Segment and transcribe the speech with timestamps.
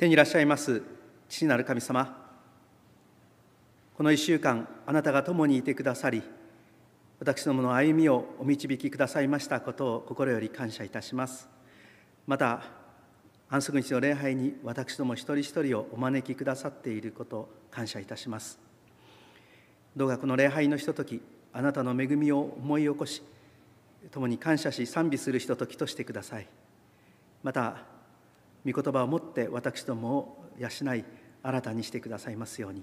[0.00, 0.80] 天にいらっしゃいます
[1.28, 2.16] 父なる神様
[3.94, 6.22] この1週間あなたが共にいてくださり
[7.18, 11.50] 私どもの歩みをお導きくださいましたことを心より感謝いたします。
[12.26, 12.62] また
[13.50, 18.58] 安息日の礼拝に私ども一人一人をお招きくださっていること感謝いたします。
[19.94, 21.20] どうかこの礼拝のひととき
[21.52, 23.22] あなたの恵みを思い起こし
[24.10, 26.46] 共に感謝し賛美するひとときとしてください。
[27.42, 27.99] また
[28.66, 31.04] 御言葉をもって私どもを養い
[31.42, 32.82] 新たにしてくださいますように。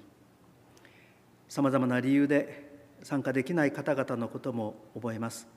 [1.47, 2.67] さまざまな理由で
[3.03, 5.47] 参加できない方々のことも覚えます。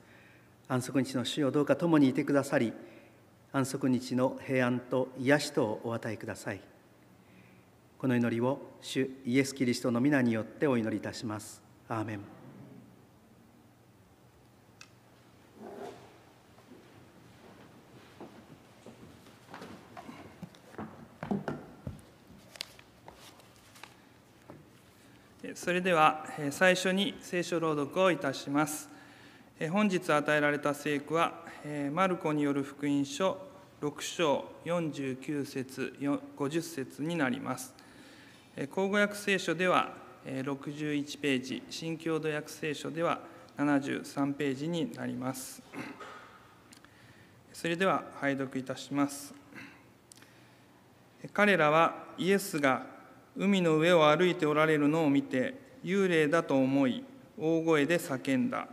[0.69, 2.73] 安息日の主をどうか共にいてくださり
[3.53, 6.61] 安息日の平安と癒しとお与えください。
[7.99, 11.61] この祈りを主イエス・キリストの皆によってお祈りいたします。
[11.89, 12.40] アーメン。
[25.55, 28.89] それでは最初に聖書朗読をいたします。
[29.71, 31.45] 本日与えられた聖句は、
[31.93, 33.39] マルコによる福音書
[33.81, 35.97] 6章49節
[36.37, 37.75] 50節になります。
[38.71, 39.95] 口語訳聖書では
[40.25, 43.21] 61ページ、新共同訳聖書では
[43.57, 45.63] 73ページになります。
[47.53, 49.35] それでは拝読いたします。
[51.33, 53.00] 彼らはイエスが
[53.41, 57.03] 海の上を歩いておられるのを見て幽霊だと思い
[57.39, 58.69] 大声で叫んだ。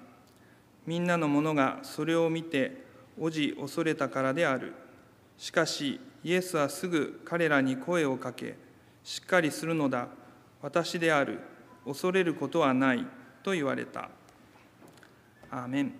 [0.85, 2.83] みんなの者がそれを見て
[3.17, 4.73] おじ恐れたからである。
[5.37, 8.57] しかしイエスはすぐ彼らに声をかけ
[9.05, 10.09] しっかりするのだ。
[10.61, 11.39] 私である。
[11.85, 13.05] 恐れることはない。
[13.43, 14.09] と言われた。
[15.49, 15.93] アーメン。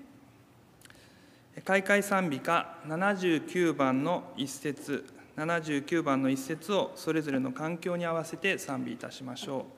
[1.64, 5.17] 開会賛美歌79番の一節。
[5.38, 9.77] 79番の一節をそれぞれの環境に合わせて賛美いたしましょう。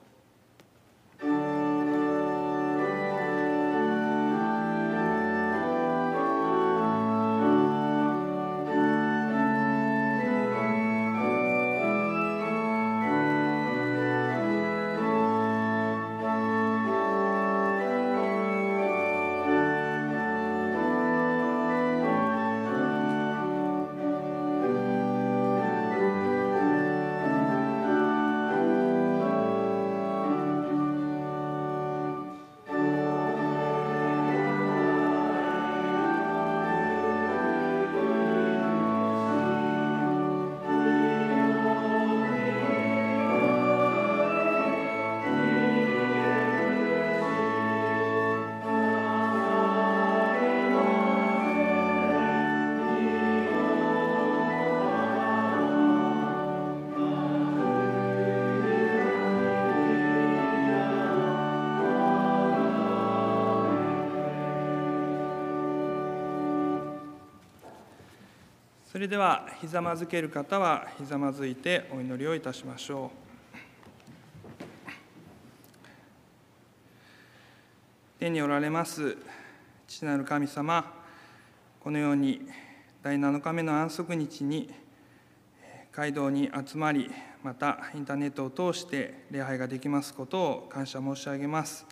[68.99, 73.09] それではひざまずける方はひざまずいてお祈りをいたしましょ
[74.57, 74.59] う。
[78.19, 79.15] 天におられます
[79.87, 80.93] 父なる神様
[81.79, 82.41] このように
[83.01, 84.69] 第7日目の安息日に
[85.93, 87.09] 街道に集まり
[87.41, 91.85] またインターネットを通して礼拝ができますことを感謝申し上げます。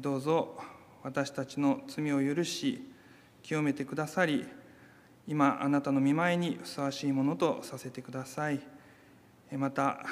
[0.00, 0.56] どうぞ
[1.02, 2.80] 私たちの罪を許し
[3.42, 4.46] 清めてくださり
[5.26, 8.60] 今あなたの見舞いにふさわしいものとさせてください。
[9.52, 10.04] また、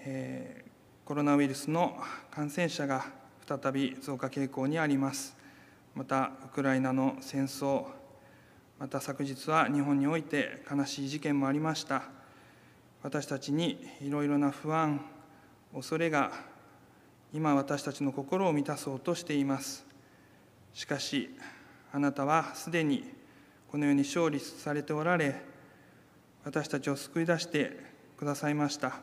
[0.00, 1.96] えー、コロナウイルスの
[2.30, 3.06] 感染者が
[3.46, 5.36] 再び増加傾向にあります。
[5.94, 7.86] またウクライナの戦争
[8.78, 12.02] また昨日は日本において悲しい事件もありました。
[13.02, 15.00] 私たちにいろいろな不安
[15.74, 16.32] 恐れが
[17.32, 19.86] 今私たちの心を満たそうとしています。
[20.74, 21.34] しかし
[21.92, 23.19] あなたはすでに
[23.70, 25.40] このように勝利されておられ
[26.44, 27.78] 私たちを救い出して
[28.18, 28.98] くださいました。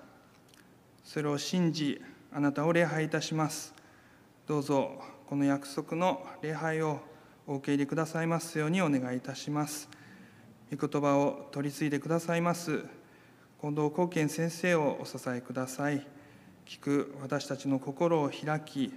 [1.06, 2.02] それを信じ
[2.34, 3.74] あなたを礼拝いたします。
[4.46, 7.00] どうぞこの約束の礼拝を
[7.48, 9.88] お受け入れくださいますようにお願いいたします。
[10.70, 12.84] 御言葉を取り次いでくださいます。
[13.62, 16.06] 近藤光健先生をお支えください。
[16.66, 18.94] 聞く私たちの心を開き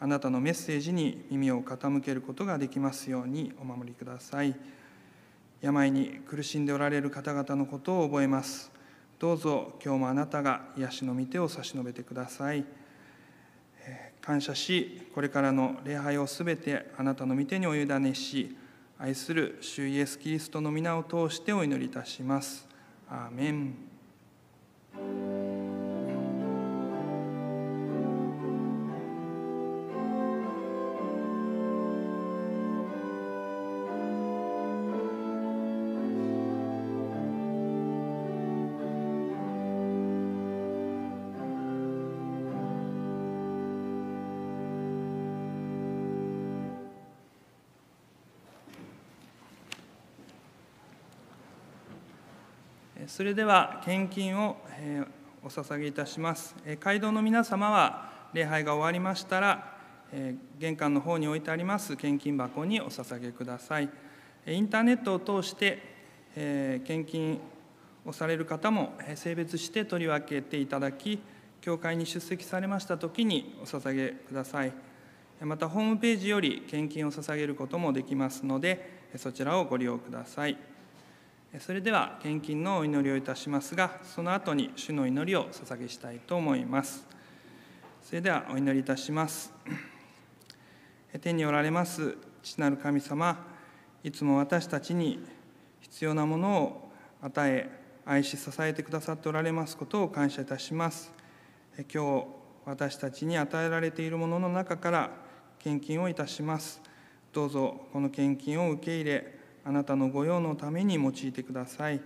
[0.00, 4.54] あなたのメッセージに耳を傾けることができますようにお守りください。
[5.64, 8.70] 病に苦しんでおられる方々のことを覚えます。
[9.18, 12.66] どうぞ今日もあなたが癒しの御手を差し伸べてください。
[14.20, 18.54] 感謝しこれからの礼拝をすべてあなたの御手にお委ねし
[18.98, 22.68] 愛する主イエス・キリストの皆を通してお祈りいたします。
[23.08, 23.74] アーメン。
[53.14, 54.56] それでは献金を
[55.44, 56.56] お捧げいたします。
[56.80, 59.78] 街道の皆様は礼拝が終わりましたら、
[60.58, 63.88] 玄関の方に置いてあります献金箱にお捧げください。
[64.48, 67.38] インターネットを通して献金
[68.04, 71.20] をされる方も性別して取り分けていただき、
[71.60, 74.72] 教会に出席されました時にお捧げください。
[75.40, 80.58] またホームページより献金を捧げることもできますので、そちらをご利用ください。
[81.60, 87.06] それでは献金のお祈りをいたしますがその後に主の祈りを捧げしたいと思います。
[88.02, 89.52] それではお祈りいたします。
[91.20, 93.46] 天におられます父なる神様
[94.02, 95.24] いつも私たちに
[95.80, 96.90] 必要なものを
[97.22, 97.70] 与え
[98.04, 101.12] 愛し支えてくださっておられますことを感謝いたします。
[101.76, 102.26] 今日
[102.64, 105.10] 私たちに与えられているものの中から
[105.60, 106.82] 献金をいたします。
[107.32, 112.00] どうぞこの献金を受け入れあなたの御用のために用いてください。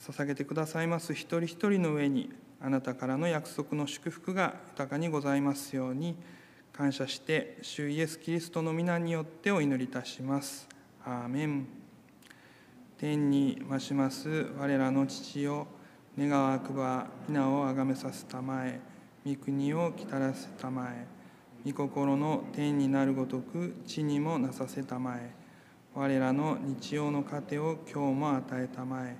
[0.00, 1.12] 捧げてくださいます。
[1.12, 2.30] 一人一人の上に
[2.60, 6.16] あなたからの約束の祝福が豊かにございますように
[6.72, 10.68] 感謝して主イエス・キリストの皆によってお祈りいたします。
[11.04, 11.66] アーメン。
[12.96, 14.46] 天に増します。
[14.58, 15.66] 我らの父よ
[16.18, 18.80] 願わくば皆をあがめさせたまえ。
[19.24, 21.06] 御国を来たらせたまえ。
[21.64, 25.37] 御心の天になるごとく地にもなさせたまえ。
[25.94, 29.16] 我らの日曜の糧を今日も与えたまえ。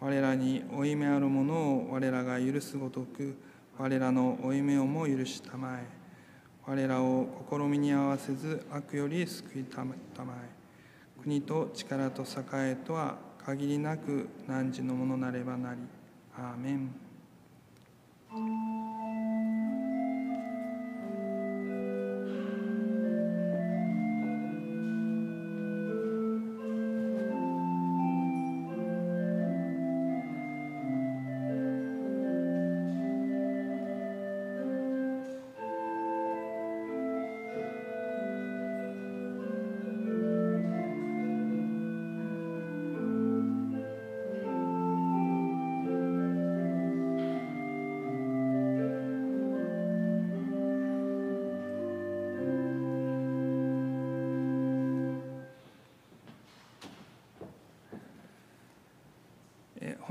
[0.00, 3.36] 我らに負い目あるものを我らが許すごとく
[3.78, 5.86] 我らの負い目をも許したまえ。
[6.66, 9.98] 我らを試みに合わせず悪より救いたまえ。
[11.22, 15.80] 国と力と栄えとは限りなく汝のものなればなり。
[16.36, 16.94] アーメン。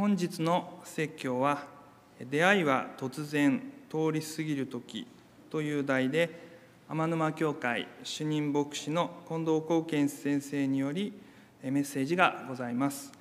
[0.05, 1.63] 本日の説教は
[2.29, 3.59] 「出会いは突然
[3.89, 5.07] 通り過ぎる時」
[5.49, 6.29] という題で
[6.87, 11.11] 天沼教会主任牧師の近藤光健先生により
[11.63, 13.11] メッセージがございます。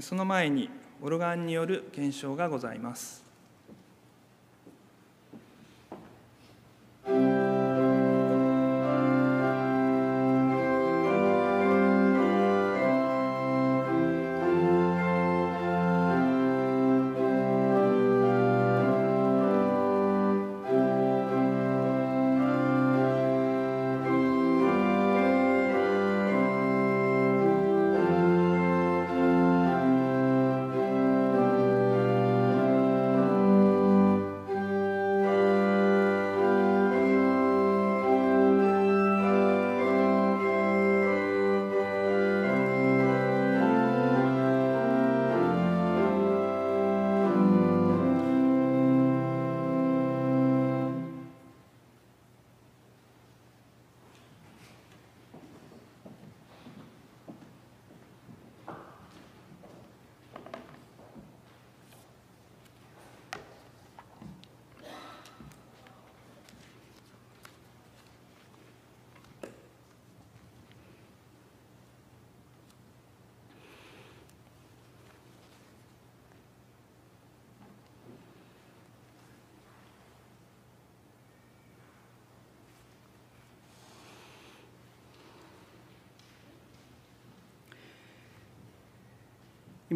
[0.00, 0.68] その前に
[1.00, 3.25] オルガンによる検証がございます。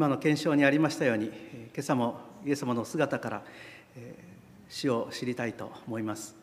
[0.00, 1.33] 今の検証にありましたように今
[1.80, 3.42] 朝もイエス様の姿から
[4.66, 6.35] 死を知りたいと思います。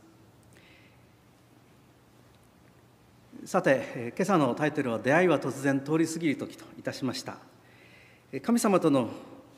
[3.46, 7.38] さて今朝のタイトルは「出会いは突然通り過ぎる時」といたしました。
[8.44, 9.10] 神様との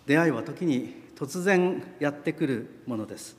[0.05, 3.35] 出会いは時に突然やってくるものです。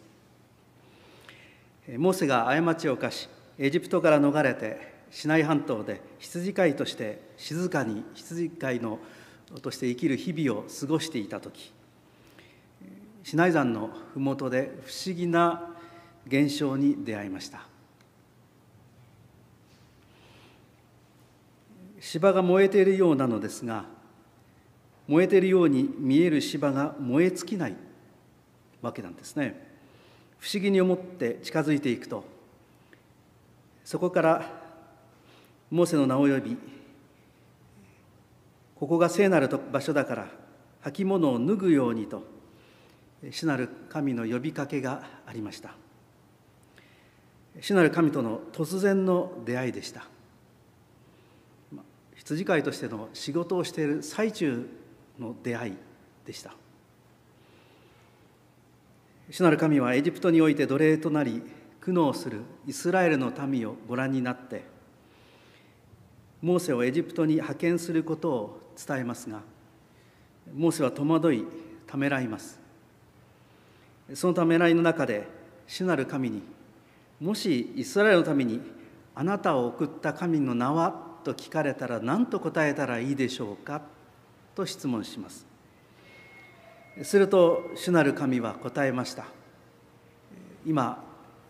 [1.97, 8.99] モーセが過ちを犯しエジプトから逃れてシナイ半島で羊飼いとして静かに羊飼いの
[9.63, 11.73] として生きる日々を過ごしていた時
[13.25, 15.71] シナイ山の麓で不思議な
[16.27, 17.67] 現象に出会いました。
[22.01, 23.85] 芝が燃えているようなのですが
[25.07, 27.77] 燃えているように見える芝が燃え尽きない
[28.81, 29.69] わけなんですね。
[30.39, 32.25] 不思議に思って近づいていくと
[33.85, 34.51] そこから
[35.71, 36.57] モーセの名を呼び
[38.81, 40.29] ここが聖なる場所だから
[40.85, 42.25] 履物を脱ぐようにと
[43.31, 45.75] 主なる神の呼びかけがありました。
[47.61, 50.07] 主なる神との突然の出会いでした。
[52.15, 54.67] 羊飼いとしての仕事をしている最中
[55.19, 55.77] の出会い
[56.25, 56.55] でした。
[59.31, 61.43] 主なる神はエジプトにおいて奴隷となり
[61.83, 64.80] 苦悩するイスラエルの民をご覧になって
[66.43, 69.41] モーセをエジプトに派遣することを伝えますが
[70.55, 71.45] モーセは戸惑い
[71.87, 72.59] ためらいます。
[74.15, 75.29] そのためらいの中で
[75.67, 76.43] 主なる神に
[77.21, 78.61] もしイスラエルのために
[79.15, 83.83] あなたを送った神の名はと聞かれたら何と答えたらいいでしょうか
[84.55, 85.47] と質問します。
[87.03, 89.27] すると主なる神は答えました。
[90.67, 91.05] 今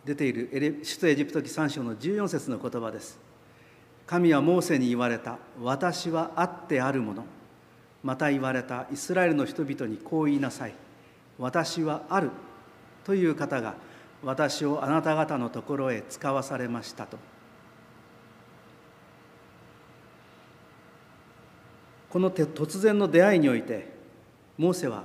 [0.04, 0.48] 出ている
[0.82, 3.29] 首都エジプト記3章の14節の言葉です。
[4.10, 5.38] 神はモーセに言われた。
[5.62, 7.24] 私はあってあるもの。
[8.02, 8.88] また言われた。
[8.92, 10.74] イスラエルの人々にこう言いなさい。
[11.38, 12.32] 私はある
[13.04, 13.76] という方が
[14.24, 17.18] 私をあなた方のところへ使わされましたと。
[22.08, 23.92] この突然の出会いにおいて
[24.58, 25.04] モーセは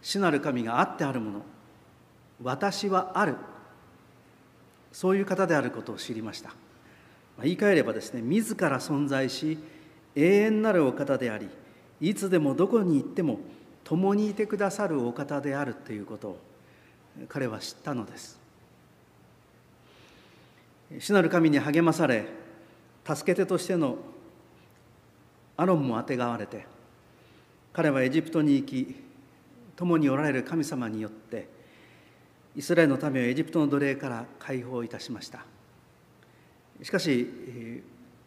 [0.00, 1.42] 主なる神があってあるもの。
[2.40, 3.34] 私はある。
[4.92, 6.54] そういう方であることを知りました。
[7.42, 9.58] 言い換えればですね自ら存在し
[10.14, 11.48] 永遠なるお方であり
[12.00, 13.38] いつでもどこに行っても
[13.82, 16.38] 共にいてくださるお方であるということを
[17.28, 18.40] 彼は知ったのです。
[20.98, 22.26] 主なる神に励まされ
[23.06, 23.96] 助け手としての
[25.56, 26.66] アロンもあてがわれて
[27.72, 28.94] 彼はエジプトに行き
[29.76, 31.48] 共におられる神様によって
[32.54, 35.44] イスラエルの民をエジプトの奴隷から解放いたしました。
[36.82, 37.28] しかし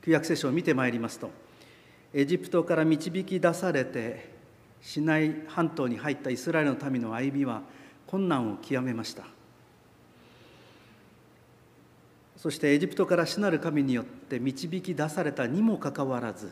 [0.01, 1.29] 旧約聖書を見てまいりますと
[2.13, 4.35] エジプトから導き出されて
[4.81, 7.61] シナイ半島に入ったイスラエルの民の歩みは
[8.05, 9.25] 困難を極めました。
[12.37, 16.51] そしてエジプトから主なる神によって導き出されたにもかかわらず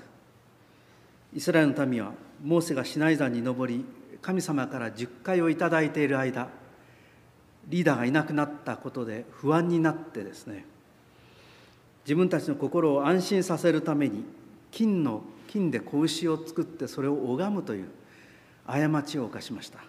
[1.34, 3.86] イスラエルの民はモーセがシナイ山に登り
[4.22, 6.50] 神様から十回をいただいている間
[7.68, 10.66] リーダーがいなくなったことで不安になってですね
[12.06, 14.24] 自分たちの心を安心させるために
[14.72, 17.88] 金の金で子牛を作ってそれを拝むという
[18.68, 19.80] 過ちを犯しました。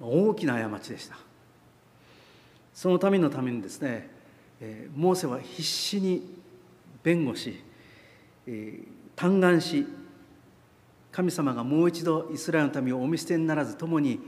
[0.00, 1.16] 大きな過ちでした。
[2.74, 4.10] そのためのためにですね
[4.94, 6.22] モーセは必死に
[7.02, 7.62] 弁護し
[9.16, 9.86] 嘆願し
[11.12, 14.20] 神様がもう一度イスラエルの民をお見捨てにならず共に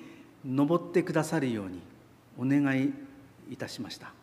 [0.44, 1.80] 登ってくださるように
[2.38, 2.92] お願い
[3.50, 4.21] いたしました。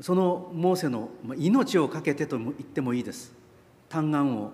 [0.00, 3.34] そのモーセの命を懸けてと言ってもいいです。
[3.88, 4.52] 嘆願を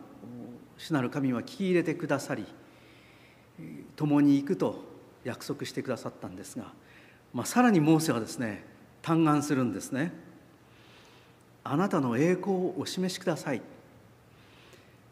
[0.78, 2.46] 主なる神は聞き入れてくださり
[3.96, 4.84] 共に行くと
[5.24, 6.72] 約束してくださったんですが、
[7.32, 8.64] まあ、さらにモーセはですね
[9.02, 10.12] 嘆願するんですね。
[11.66, 13.62] あなたの栄光をお示しください、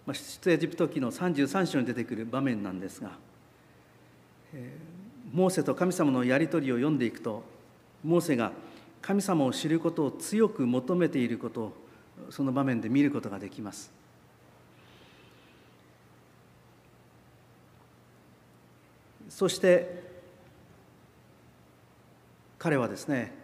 [0.04, 3.12] まあ、出エジプト記の33章に出てくる場面なんですが、
[4.52, 7.42] えー、モーセと神様のやり取りを読んでいくと
[8.04, 8.52] モーセが
[9.02, 11.72] 神様を知ることを強く求めていることを
[12.30, 13.90] その場面で見ることができます。
[19.28, 20.02] そして
[22.58, 23.34] 彼はですね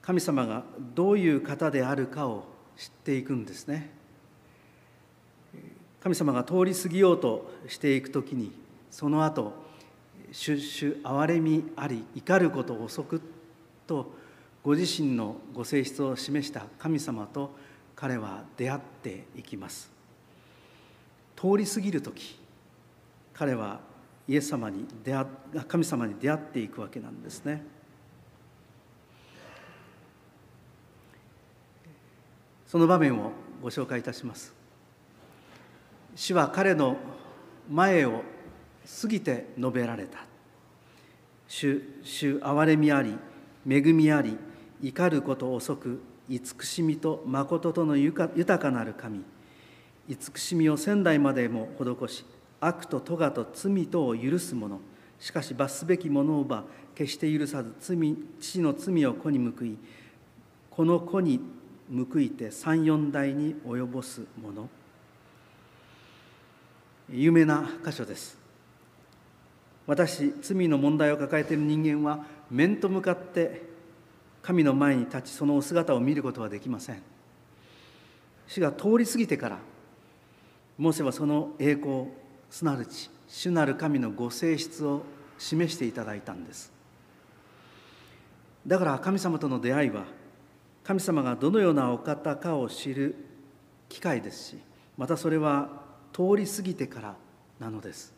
[0.00, 0.62] 神様が
[0.94, 2.44] どういう方であるかを
[2.76, 3.90] 知っていくんですね。
[6.00, 8.52] 神様が通り過ぎようとしていく時に
[8.90, 9.52] その後
[10.32, 13.20] 「シュッシュ憐れみあり怒ること遅く」
[13.88, 14.19] と
[14.62, 17.50] ご自身のご性質を示した神様と
[17.96, 19.90] 彼は出会っていきます。
[21.34, 22.38] 通り過ぎる時
[23.32, 23.80] 彼は
[24.28, 25.26] イエス様に出会
[25.66, 27.62] 神様に出会っていくわけなんですね。
[32.66, 34.54] その場面をご紹介いたします。
[36.14, 36.96] 主は彼の
[37.70, 38.22] 前を
[39.02, 40.18] 過ぎて述べられた。
[41.48, 43.16] 主主憐れみあり
[43.68, 44.36] 恵みあり
[44.82, 49.24] 怒ること遅く慈しみと誠との豊かなる神。
[50.08, 52.24] 慈しみを仙台までも施し
[52.60, 54.78] 悪と咎と罪とを許す者。
[55.18, 56.64] しかし罰すべき者をば
[56.94, 59.76] 決して許さず罪父の罪を子に報い
[60.70, 61.40] この子に
[61.90, 64.68] 報いて三四代に及ぼす者。
[67.12, 68.38] 有名な箇所です。
[69.86, 73.69] 私罪の問題を抱えている人間は面と向かって
[74.42, 77.02] 神の前に立ちそのお姿を見ることはできません。
[78.46, 79.58] 主が通り過ぎてから
[80.76, 82.06] モーセはその栄光
[82.50, 85.02] すなわち主なる神のご性質を
[85.38, 86.72] 示していただいたんです。
[88.66, 90.04] だから神様との出会いは
[90.84, 93.14] 神様がどのようなお方かを知る
[93.88, 94.58] 機会ですし
[94.96, 95.68] またそれは
[96.12, 97.16] 通り過ぎてから
[97.58, 98.12] なのです。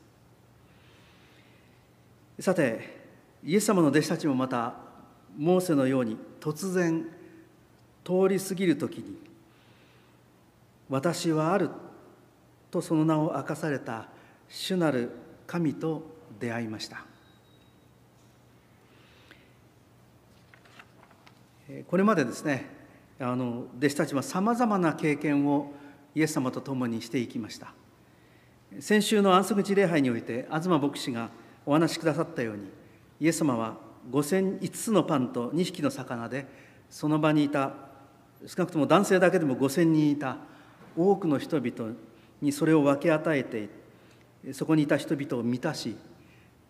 [2.41, 3.03] さて
[3.45, 4.75] イエス様の弟子たちもまた
[5.37, 7.07] モーセのように突然
[8.05, 9.17] 通り過ぎる時に
[10.91, 11.71] 「私はある」
[12.71, 14.09] とその名を明かされた
[14.49, 15.11] 主なる
[15.47, 16.03] 神と
[16.41, 17.05] 出会いました。
[21.87, 22.67] これまでですね
[23.19, 25.73] あの弟子たちはさまざまな経験を
[26.15, 27.73] イエス様と共にしていきました。
[28.81, 31.31] 先週の安息日礼拝において東牧師が
[31.65, 32.71] お話しくださったように
[33.21, 33.77] イエス様は
[34.11, 36.47] 5つのパンと2匹の魚で
[36.91, 37.75] その場にいた
[38.47, 40.37] 少なくとも男性だけでも5,000人いた
[40.97, 41.95] 多くの人々
[42.41, 43.69] にそれを分け与えて
[44.53, 45.97] そこにいた人々を満たし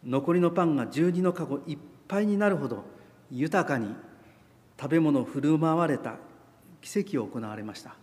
[0.05, 2.85] 残りのパンが十二の籠いっぱいになるほど
[3.31, 3.95] 豊かに
[4.79, 6.17] 食べ物を振る舞われた
[6.83, 7.95] 奇跡を行われました。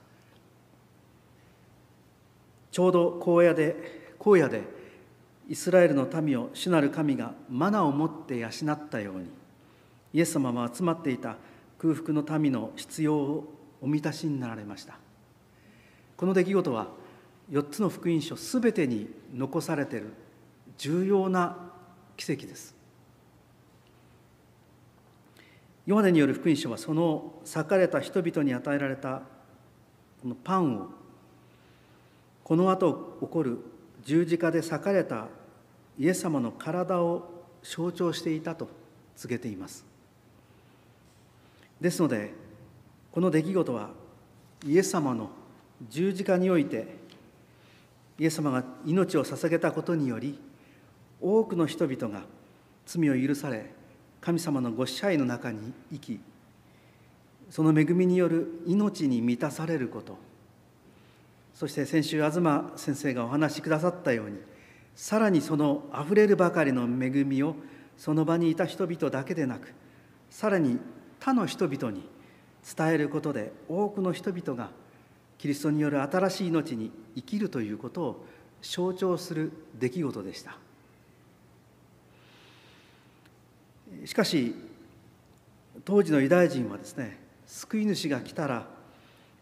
[2.72, 4.79] ちょうど荒野で荒野で
[5.49, 9.29] イスラエルの民を主なる神がマナを持って養ったように
[10.13, 11.38] イエス様は集まっていた
[11.79, 14.97] 空腹の民の必要をお満たしになられました。
[16.17, 16.88] この出来事は
[17.49, 20.13] 4つの福音書すべてに残されている
[20.77, 21.57] 重要な
[22.17, 22.75] 奇跡です。
[25.85, 29.23] ヨハネによる福音書はその裂かれた人々に与えられた
[30.21, 30.89] このパンを
[32.43, 33.57] この後起こる
[34.03, 35.27] 十字架で裂かれた
[35.99, 37.29] イエス様の体を
[37.62, 38.69] 象徴していたと
[39.17, 39.85] 告げています。
[41.81, 42.33] ですので
[43.12, 43.89] この出来事は
[44.65, 45.29] イエス様の
[45.89, 46.88] 十字架において
[48.17, 50.39] イエス様が命を捧げたことにより
[51.21, 52.23] 多くの人々が
[52.85, 53.71] 罪を許され
[54.19, 56.19] 神様のご支配の中に生き
[57.49, 60.17] その恵みによる命に満たされること
[61.55, 62.41] そして先週東
[62.75, 64.39] 先生がお話しくださったように
[64.95, 67.56] さらにそのあふれるばかりの恵みを
[67.97, 69.73] その場にいた人々だけでなく
[70.30, 70.80] さらに
[71.19, 72.08] 他の人々に
[72.75, 74.69] 伝えることで多くの人々が
[75.38, 78.25] キリストによる新しい命に生きるということを
[78.62, 80.58] 象徴する出来事でした。
[84.06, 84.54] しかし
[85.86, 88.67] 当時のユダヤ人はですね救い主が来たら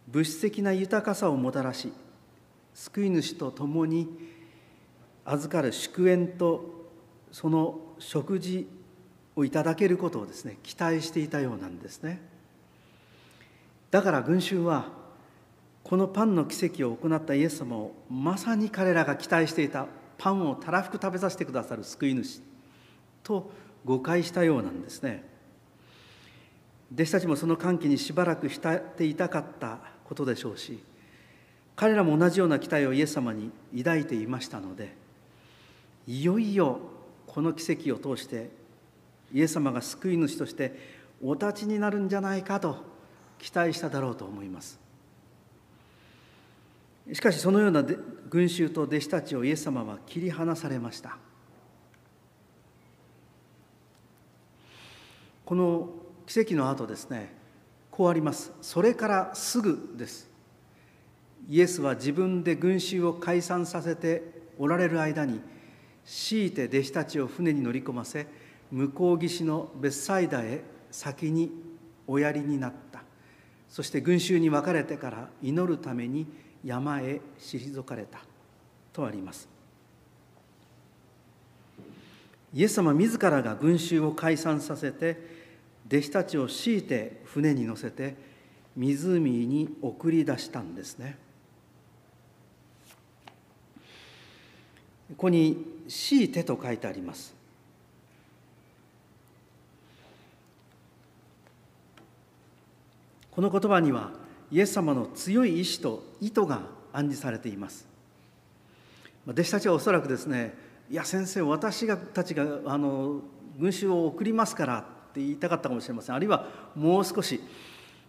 [0.07, 1.91] 物質的な豊かさをもたらし
[2.73, 4.07] 救い主と共に
[5.27, 6.89] 預かる祝宴と
[7.31, 8.67] その食事
[9.35, 12.21] をいただけることをですね期待していたようなんですね。
[13.91, 14.87] だから群衆は
[15.83, 19.87] このパンの奇跡を行ったイエス様をまさに彼らが期待していた
[20.17, 22.41] パンをたらふく食べさせてくださる救い主
[23.23, 23.51] と
[23.85, 25.23] 誤解したようなんですね。
[26.93, 30.81] 弟子たちもその歓喜にしばらく浸っていたかったことでしょうし
[31.75, 34.95] 彼らも同じような期待をイエス様に抱いていましたので
[36.07, 36.79] いよいよ
[37.25, 38.49] この奇跡を通して
[39.33, 42.77] イエス様が救い主としてお立ちになるんじゃないかと
[43.37, 44.79] 期待しただろうと思います。
[47.13, 47.83] しかしそのような
[48.29, 51.17] 群衆と弟子たちをイエス様は切り離されました。
[55.45, 55.89] この
[56.25, 57.33] 奇跡の後ですね
[57.91, 58.53] こうあります。
[58.61, 60.29] それからすぐです。
[61.49, 64.23] イエスは自分で群衆を解散させて
[64.57, 65.39] おられる間に
[66.07, 68.27] 強いて弟子たちを船に乗り込ませ
[68.71, 71.51] 向こう岸のベッサイダへ先に
[72.07, 73.03] おやりになった。
[73.69, 76.25] そして群衆に分かれてから祈るために
[76.63, 78.21] 山へ退かれた。
[78.93, 79.49] とあります。
[82.53, 85.17] イエス様自らが群衆を解散させて
[85.87, 88.15] 弟子たちを強いて船に乗せて
[88.75, 91.17] 湖に送り出したんですね。
[95.09, 97.36] ここに「強いて」と書いてあります。
[103.32, 104.12] この言葉には
[104.52, 107.86] イエス様の強い意志と意図が暗示されています。
[109.28, 110.56] 弟子たちはおそらくですね
[110.89, 113.21] いや先生私たちがあの
[113.60, 116.15] 群衆を送りますからって言いたかったかもしれません。
[116.15, 117.41] あるいはもう少し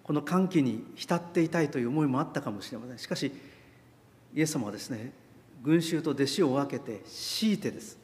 [0.02, 2.98] この歓喜に浸っていたいという思いもあったかもしれません。
[2.98, 3.30] しかし
[4.34, 5.12] イエス様はですね
[5.62, 7.98] 群衆と弟子を分けて強いてです。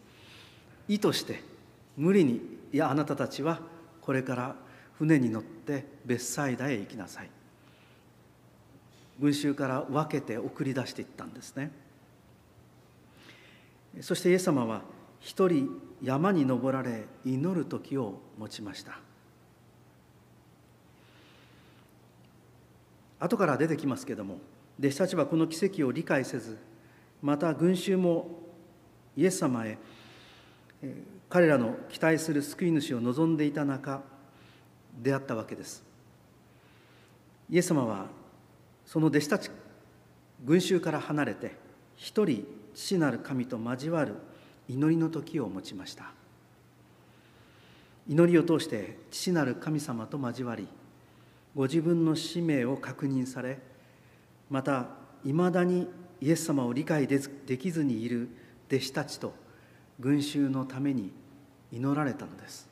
[0.88, 1.42] 意図して
[1.96, 2.40] 無理に
[2.72, 3.60] いやあなたたちは
[4.00, 4.56] これから
[4.98, 7.30] 船に乗ってベッサイダへ行きなさい。
[9.20, 11.70] 群衆から分けて送り出していったんですね。
[14.00, 14.82] そしてイエス様は
[15.20, 15.68] 一人
[16.02, 18.98] 山に登られ祈る時を持ちました。
[23.20, 24.38] 後から出てきますけども
[24.78, 26.58] 弟子たちはこの奇跡を理解せず
[27.24, 28.28] また群衆も
[29.16, 29.78] イエス様へ
[31.30, 34.02] 彼らの期待する救い主を望んでいた中
[35.02, 35.82] 出会ったわけです。
[37.48, 38.08] イエス様は
[38.84, 39.50] その弟子たち
[40.44, 41.56] 群衆から離れて
[41.96, 44.16] 一人父なる神と交わる
[44.68, 46.12] 祈りの時を持ちました。
[48.06, 50.68] 祈りを通して父なる神様と交わり
[51.56, 53.60] ご自分の使命を確認され
[54.50, 54.88] また
[55.24, 55.88] いまだに
[56.24, 57.20] イエス様を理解で
[57.58, 58.30] きずにいる
[58.68, 59.34] 弟子たちと
[60.00, 61.12] 群衆のために
[61.70, 62.66] 祈られたのです。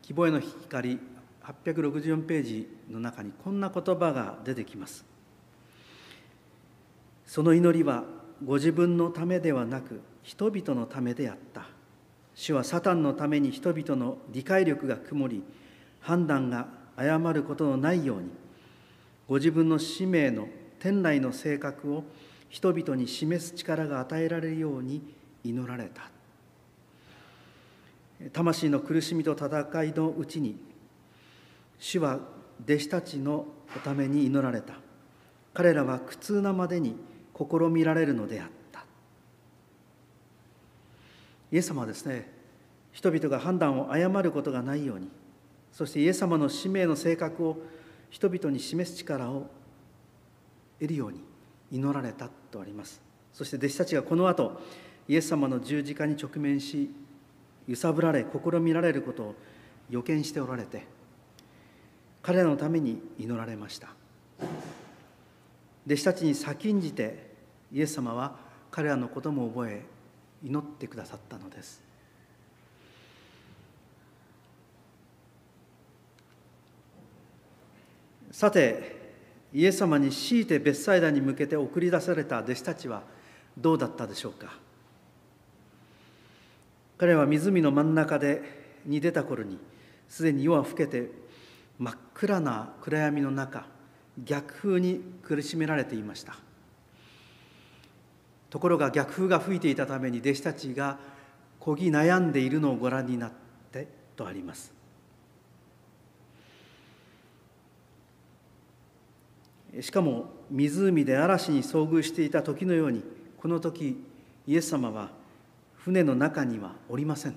[0.00, 0.98] 希望への光
[1.42, 5.04] 864ページの中にこんな言葉が出てきます。
[7.26, 8.04] その祈りは
[8.42, 11.66] ご自分のためではなく人々のためであった。
[12.34, 15.42] 主はサタンのために人々の理解力が曇り
[16.00, 18.30] 判断が誤ることのないように
[19.28, 20.48] ご自分の使命の
[20.80, 22.04] 天来の性格を
[22.48, 25.02] 人々に示す力が与えられるように
[25.44, 26.10] 祈られた。
[28.32, 30.58] 魂の苦しみと戦いのうちに
[31.78, 32.18] 主は
[32.64, 33.46] 弟子たちの
[33.84, 34.74] ために祈られた。
[35.52, 36.96] 彼らは苦痛なまでに
[37.36, 38.84] 試みられるのであった。
[41.52, 42.30] イエス様はですね
[42.92, 45.08] 人々が判断を誤ることがないように
[45.72, 47.58] そしてイエス様の使命の性格を
[48.10, 49.46] 人々に示す力を
[50.80, 51.20] 得るように
[51.70, 53.00] 祈られたとあります。
[53.32, 54.60] そして弟子たちがこの後
[55.08, 56.90] イエス様の十字架に直面し
[57.66, 59.34] 揺さぶられ試みられることを
[59.90, 60.86] 予見しておられて
[62.22, 63.88] 彼らのために祈られました。
[65.86, 67.32] 弟子たちに先んじて
[67.72, 68.36] イエス様は
[68.70, 69.82] 彼らのことも覚え
[70.44, 71.87] 祈ってくださったのです。
[78.38, 78.96] さて
[79.52, 83.02] イエス様に強いて別サイダに向けて送り出された弟子たちは
[83.58, 84.54] どうだったでしょうか？
[86.98, 89.58] 彼は湖の真ん中でに出た頃に
[90.08, 91.10] すでに夜は更けて
[91.80, 93.66] 真っ暗な暗闇の中
[94.24, 96.36] 逆風に苦しめられていました。
[98.50, 101.00] ところが逆風が吹いていたために弟子たちが
[101.58, 103.32] こぎ悩んでいるのをご覧になっ
[103.72, 104.77] てとあります。
[109.80, 113.02] しかも湖で嵐に遭遇していた時のように
[113.38, 114.02] この時
[114.46, 115.10] イエス様は
[115.76, 117.34] 船の中にはおりません。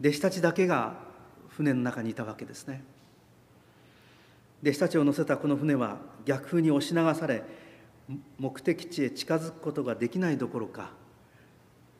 [0.00, 0.94] 弟子たちだけが
[1.48, 2.82] 船の中にいたわけですね。
[4.62, 7.42] 弟子たちを乗せたこの船は逆風に押し流され
[8.38, 10.90] 目的地へ近づくことができないどころか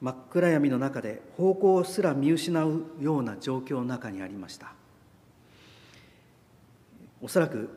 [0.01, 4.73] 真っ暗闇の中で方向すら見失うような状況の中にありました。
[7.23, 7.69] おそらく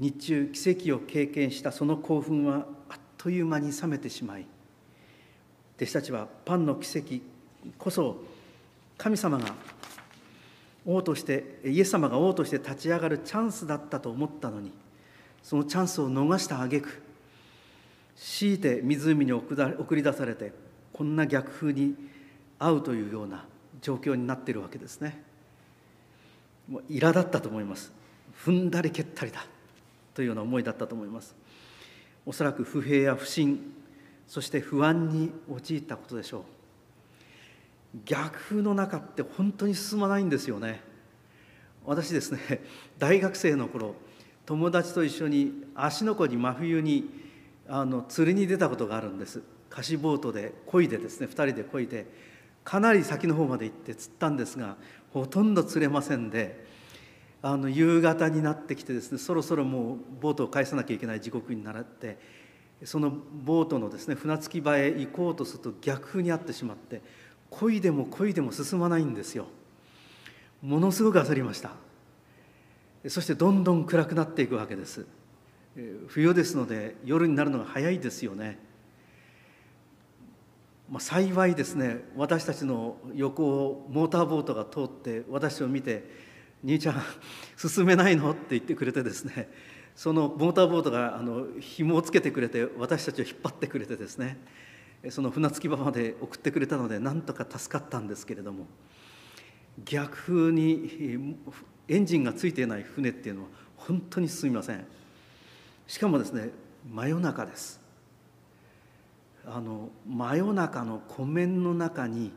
[0.00, 4.46] 日中奇跡を経験したその興奮はあっという間に冷めてしまい
[5.76, 7.22] 弟子たちはパンの奇跡
[7.78, 8.16] こそ
[8.96, 9.54] 神様が
[10.86, 14.72] 王としてイエス様が王として立ち上がるチャンスだったと思ったのに
[15.42, 17.02] そのチャンスを逃した挙句
[18.16, 20.52] 強いて湖に送り出されて
[20.92, 21.94] こんな逆風に
[22.58, 23.44] 遭うというような
[23.82, 25.22] 状況になっているわけですね。
[26.68, 27.90] もう苛立ったと思います。
[28.44, 29.46] 踏んだり蹴ったりだ。
[30.14, 31.34] というような思いだったと思います。
[32.26, 33.74] おそらく不平や不信
[34.26, 36.42] そして不安に陥ったことでしょう。
[38.04, 40.80] 逆風の中って本当に進まないんですよね。
[41.84, 42.38] 私ですね
[42.98, 43.94] 大学生の頃
[44.46, 47.10] 友達と一緒に芦ノ湖に真冬に
[47.68, 49.42] あの釣りに出たことがあるんです。
[49.70, 52.06] 貸しボートで漕いでですね2人で漕いで
[52.64, 54.76] かなり先の方まで行って釣ったんですが
[55.12, 56.66] ほとんど釣れませんで
[57.42, 62.18] あの夕方になってきてですねそろそろもうボートを返さなきゃいけない時刻になって
[62.84, 67.02] そのボートのですね船着き場へ行こうとすると逆風にあってしまって
[67.50, 69.46] 漕いでも漕いでも進まないんですよ。
[70.62, 71.72] ものすごく焦りました。
[73.08, 75.06] そしてどんどん暗くなっていくわけです。
[76.08, 78.58] 冬ですので夜になるのが早いですよね。
[80.90, 86.04] まあ、幸いですね私たちの横をモーターボートが通って私を見て
[86.62, 87.02] 「兄ちゃん
[87.56, 89.50] 進めないの?」って言ってくれてですね。
[89.96, 94.38] そのモーターボートがあの紐をつけてくれて私たちを引っ張ってくれてですね。
[95.10, 98.66] その船着き場まで送ってくれたのでなんとか助かったんですけれども。
[99.84, 101.36] 逆風に
[101.88, 104.84] エンジンがついていない船っていうのは本当に進みません。
[105.86, 106.50] しかもですね
[106.92, 107.80] 真夜中です。
[109.46, 112.32] あの真夜中の湖面の中に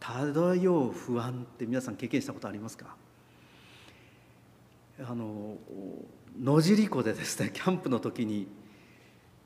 [0.00, 2.96] 漂う不安って皆さん経験したことありますか？
[5.00, 5.56] あの
[6.40, 8.48] 野尻湖でですね キャンプの時に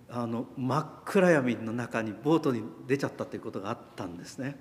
[0.08, 4.56] あの真っ暗闇の中にボートに出ちゃったということがあったんですね。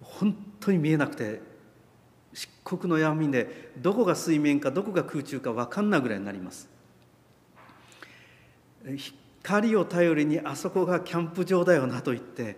[0.00, 1.40] 本当に見えなくて
[2.32, 6.68] 漆黒の闇でどこが水面かどこが空中か分かんないぐらいになります。
[9.42, 12.56] 光を頼りにあそこがキャンプ場だよなと言って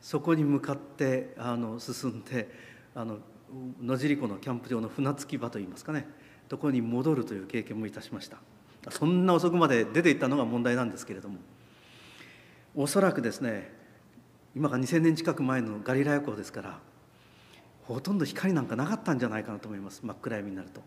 [0.00, 2.50] そこに向かってあの進んで
[2.94, 3.18] あの
[3.82, 6.06] 野尻湖のキャンプ場の船着き場といいますかね。
[6.48, 8.38] ところに戻るという経験もいたしました。
[8.90, 11.38] そんな遅くまで出ていったのが問題なんですけれども。
[12.74, 13.72] おそらくですね
[14.54, 16.78] 今が2000年近く前のガリラヤ湖ですから
[17.84, 20.00] ほとんど光なんかなかったんじゃないかなと思います。
[20.04, 20.82] 真っ暗闇になると。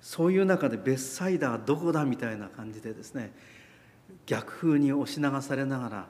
[0.00, 3.32] そういう中でベッサイダーどこだみたいな感じでですね
[4.26, 6.06] 逆風に押し流されながら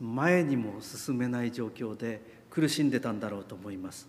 [0.00, 4.08] 前にも進めない状況で苦しんでたんだろうと思います。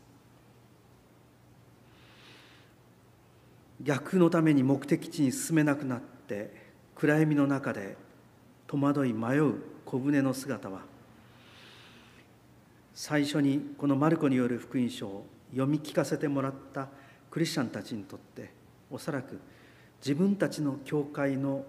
[3.82, 6.52] 逆のために目的地に進めなくなって
[6.96, 7.96] 暗闇の中で
[8.66, 10.82] 戸惑い迷う小舟の姿は
[12.94, 16.88] 最初にこのマルコによる福音書を読み聞かせてもらった
[17.30, 18.52] クリスチャンたちにとって
[18.90, 19.40] おそらく
[20.00, 21.64] 自分たちの教会の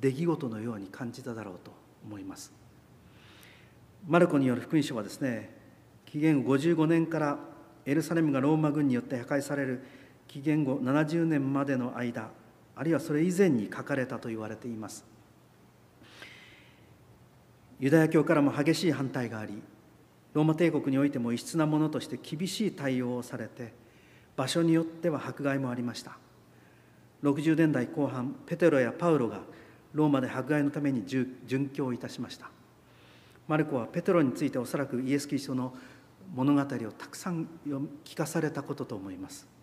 [0.00, 1.72] 出来事のように感じただろうと
[2.04, 2.52] 思います。
[4.06, 5.50] マルコによる福音書はですね
[6.04, 7.38] 紀元55年から
[7.86, 9.82] エルサレムがローマ軍によって破壊される
[10.28, 12.30] 紀元後70年までの間
[12.76, 15.04] あるいはそれ以前に書かれたと言われています。
[17.80, 19.60] ユダヤ教からも激しい反対があり
[20.32, 23.72] ローマ帝国においても異質なものとして厳しい対応をされて
[24.36, 26.16] 場所によっては迫害もありました。
[27.22, 29.40] 60年代後半ペテロやパウロが
[29.92, 32.50] ローマで迫害のために殉教いたしました。
[33.46, 35.74] マルコはペテロについておそらくイエス・キリストの
[36.34, 37.46] 物語をたくさん
[38.04, 39.53] 聞かされたことと思います。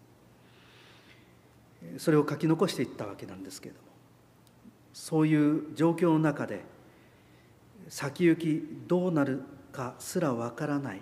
[1.98, 3.88] それを書き残していったわけなんですけれども
[4.94, 6.62] そういう状況の中で
[7.88, 11.02] 先行きどうなるかすらわからない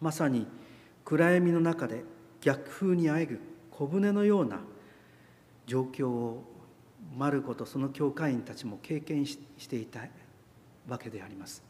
[0.00, 0.46] まさに
[1.04, 2.04] 暗闇の中で
[2.40, 4.60] 逆風にあえぐ小舟のような
[5.66, 6.44] 状況を
[7.16, 10.00] マルコとその教会員たちも経験していた
[10.88, 11.62] わけであります。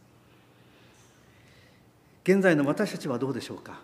[2.25, 3.83] 現在の私たちはどうでしょうか？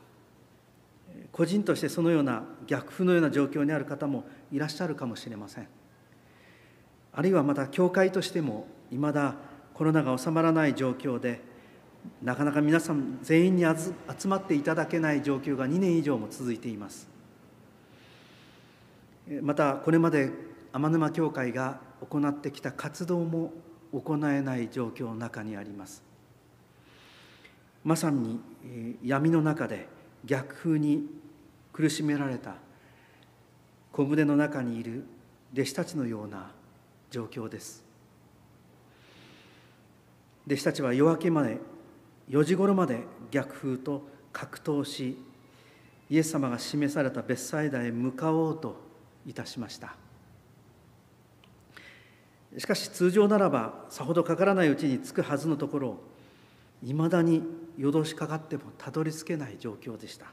[1.33, 5.69] 個人としてそのような逆風のような状況にある方もいらっしゃるかもしれません。
[7.13, 9.35] あるいはまた教会としてもいまだ
[9.75, 11.41] コロナが収まらない状況で
[12.23, 17.09] なかなか皆さん全員に集まっていただけない状況が2年以上も続いています。
[19.43, 20.31] またこれまで
[20.73, 23.53] 天沼教会が行ってきた活動も
[23.93, 26.03] 行えない状況の中にあります。
[27.85, 28.41] まさに
[29.03, 29.89] 闇の中で
[30.25, 31.07] 逆風に
[31.73, 32.55] 苦しめられた
[33.93, 35.05] 小舟の中にいる
[35.53, 36.51] 弟子たちのような
[37.11, 37.85] 状況です。
[40.47, 41.59] 弟子たちは夜明けまで
[42.29, 44.03] 4時頃まで逆風と
[44.33, 45.17] 格闘し
[46.09, 48.77] イエス様が示された別サイダへ向かおうと
[49.27, 49.97] いたしました。
[52.59, 55.97] しかし通常ならばさほどかからないうちに着くはずのところ
[56.83, 57.43] いまだに
[57.79, 60.27] 夜通しかかってもたどり着けない状況でした。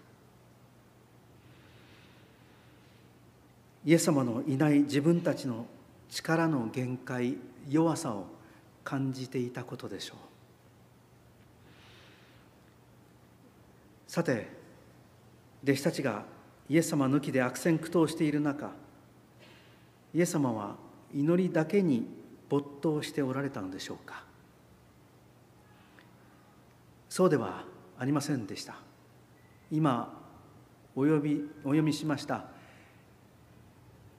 [3.86, 5.66] イエス様のいない自分たちの
[6.10, 7.38] 力の限界
[7.70, 8.26] 弱さを
[8.84, 10.18] 感じていたことでしょう。
[14.12, 14.48] さて
[15.64, 16.26] 弟子たちが
[16.70, 18.72] イエス様抜きで悪戦苦闘している中
[20.14, 20.76] イエス様は
[21.14, 22.08] 祈りだけに
[22.50, 24.27] 没頭しておられたのでしょうか。
[27.18, 27.64] そうでは
[27.98, 28.76] ありませんでした。
[29.72, 30.22] 今
[30.96, 32.46] お呼びお読みしました。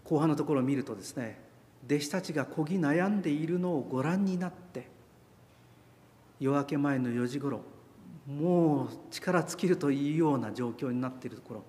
[0.02, 1.40] 後半のところを見るとですね
[1.86, 4.88] 弟子たちがこぎ悩んでいるのをご覧になって
[6.40, 7.60] 夜明け前の4時ごろ
[8.26, 11.64] もう力尽きるというような状況になっているところ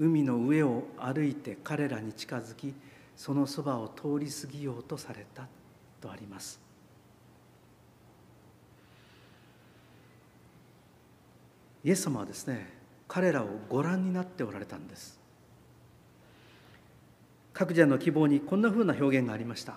[0.00, 2.74] 海の上を歩いて彼らに近づき
[3.14, 5.46] そのそばを通り過ぎようとされた
[6.00, 6.63] とあります。
[11.84, 12.66] イエス様はですね
[13.06, 15.20] 彼らをご覧になっておられたんです。
[17.52, 19.74] 各人の希望にこんなふうな表現がありました。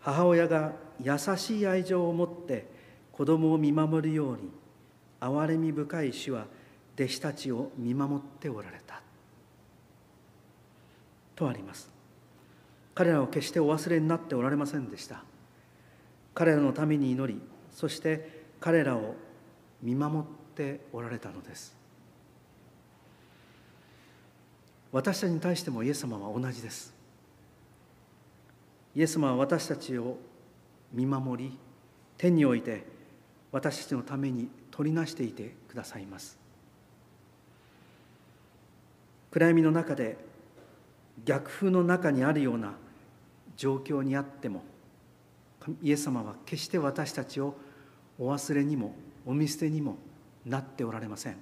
[0.00, 2.66] 母親が優しい愛情を持って
[3.12, 4.50] 子供を見守るように
[5.20, 6.46] 憐れみ深い主は
[6.94, 9.00] 弟子たちを見守っておられた。
[11.36, 11.90] とあります。
[12.94, 15.22] 彼らは決してお忘れになっておられませんでした。
[16.34, 17.40] 彼らのために祈り
[17.72, 19.14] そして彼らを
[19.82, 20.22] 見守っ
[20.58, 21.72] ておられたのです。
[24.90, 26.92] 私たちに対してもイエス様は同じです。
[28.96, 30.18] イエス様は私たちを
[30.92, 31.58] 見守り
[32.16, 32.84] 天において
[33.52, 36.36] 私たちのために取りなしていてくださいます。
[39.30, 40.16] 暗闇の中で
[41.24, 42.72] 逆風の中にあるような
[43.56, 44.64] 状況にあっても
[45.82, 47.54] イエス様は決して私たちを
[48.18, 48.94] お忘れにも
[49.26, 49.98] お見捨てにも
[50.46, 51.36] なっておられません。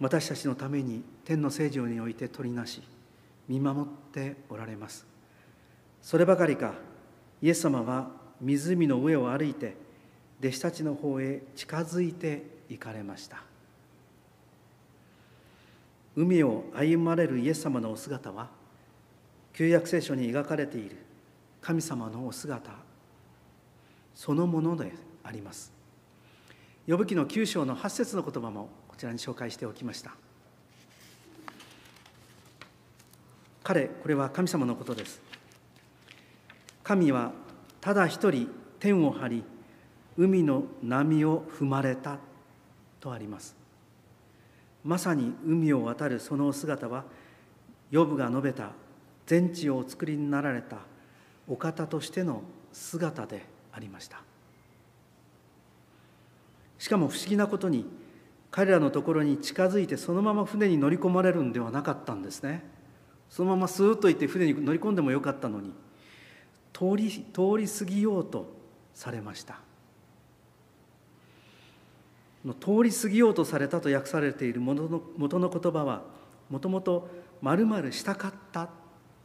[0.00, 2.82] 私たちのために天の聖女において取りなし
[3.48, 5.06] 見守っておられます。
[6.02, 6.74] そればかりか
[7.42, 8.10] イエス様は
[8.40, 9.74] 湖の上を歩いて
[10.40, 13.42] 弟子たちの方へ近づいて行かれました。
[16.14, 18.48] 海を歩まれるイエス様のお姿は
[19.52, 20.96] 旧約聖書に描かれている
[21.60, 22.70] 神様のお姿
[24.14, 24.92] そのもので
[25.24, 25.75] あります。
[26.88, 30.12] 呼ぶ記の9章の8節の言葉もこちらに紹介しておきました。
[33.64, 35.20] 彼これは神様のことです。
[36.84, 37.32] 神は
[37.80, 39.44] ただ一人天を張り
[40.16, 42.18] 海の波を踏まれた
[43.00, 43.56] とあります。
[44.84, 47.04] まさに海を渡るその姿は
[47.90, 48.70] ヨブが述べた
[49.26, 50.76] 全地をお作りになられた
[51.48, 54.25] お方としての姿でありました。
[56.78, 57.86] しかも不思議なことに
[58.50, 62.64] 彼らのところに近づいてそのまま船に乗り込まれるんではなかったんですね。
[63.28, 65.72] そのままスーッと行って船に乗り込んでもよかったのに
[66.72, 68.52] 通り通り過ぎようと
[68.94, 69.60] されました。
[72.60, 76.02] 通り過ぎようとされたと訳されている元の元の言葉は
[76.48, 77.08] もともと
[77.42, 78.70] 「まるしたかった」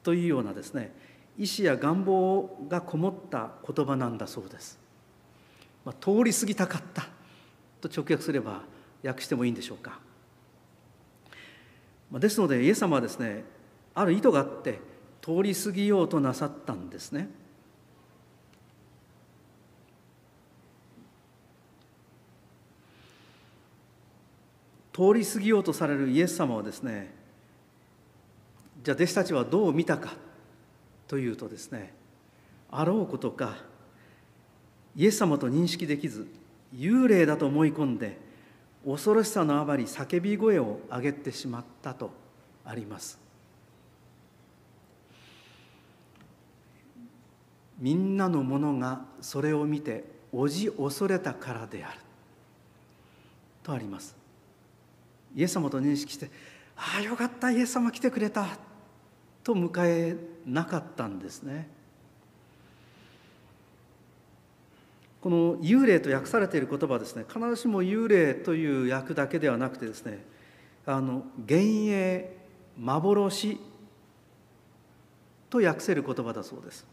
[0.01, 0.91] というようなですね
[1.37, 4.79] 意志や願望がこもった言葉なんだそうです。
[5.85, 7.07] まあ、通り過ぎたかった。
[7.81, 8.61] と直訳すれば
[9.03, 9.99] 訳してもいいんでしょうか。
[12.13, 13.43] ですのでイエス様はですね
[13.93, 14.79] ある意図があって
[15.21, 17.29] 通り過ぎようとなさったんですね。
[24.93, 27.13] 通り過ぎようとされるイエス様はですね
[28.83, 30.13] じゃあ弟子たちはどう見たか
[31.07, 31.93] というとですね
[32.69, 33.55] あろうことか
[34.95, 36.27] イエス様と認識できず
[36.75, 38.17] 幽霊だと思い込んで
[38.85, 42.11] 恐ろしさのあまり叫び声を上げてしまったと
[42.65, 43.19] あります。
[47.79, 51.99] みんなの者がそれを見ておじ恐れたからである。
[53.63, 54.15] とあります。
[55.35, 56.29] イエス様と認識して
[56.75, 58.57] ああよかったイエス様来てくれた
[59.43, 60.15] と迎え
[60.45, 61.67] なかったんですね。
[65.21, 67.25] この幽霊と訳されている言葉はですね。
[67.27, 70.25] 必ずしも幽霊という訳だけではなくてですね
[70.85, 72.41] あの幻影
[72.79, 73.59] 幻
[75.49, 76.85] と訳せる言葉だそうです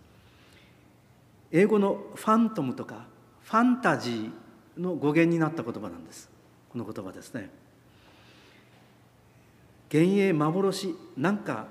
[1.53, 3.07] 英語のファントムとか
[3.45, 6.29] ファンタジーの語源になった言葉なんです
[6.71, 7.49] この言葉ですね
[9.91, 11.67] 幻影幻なんか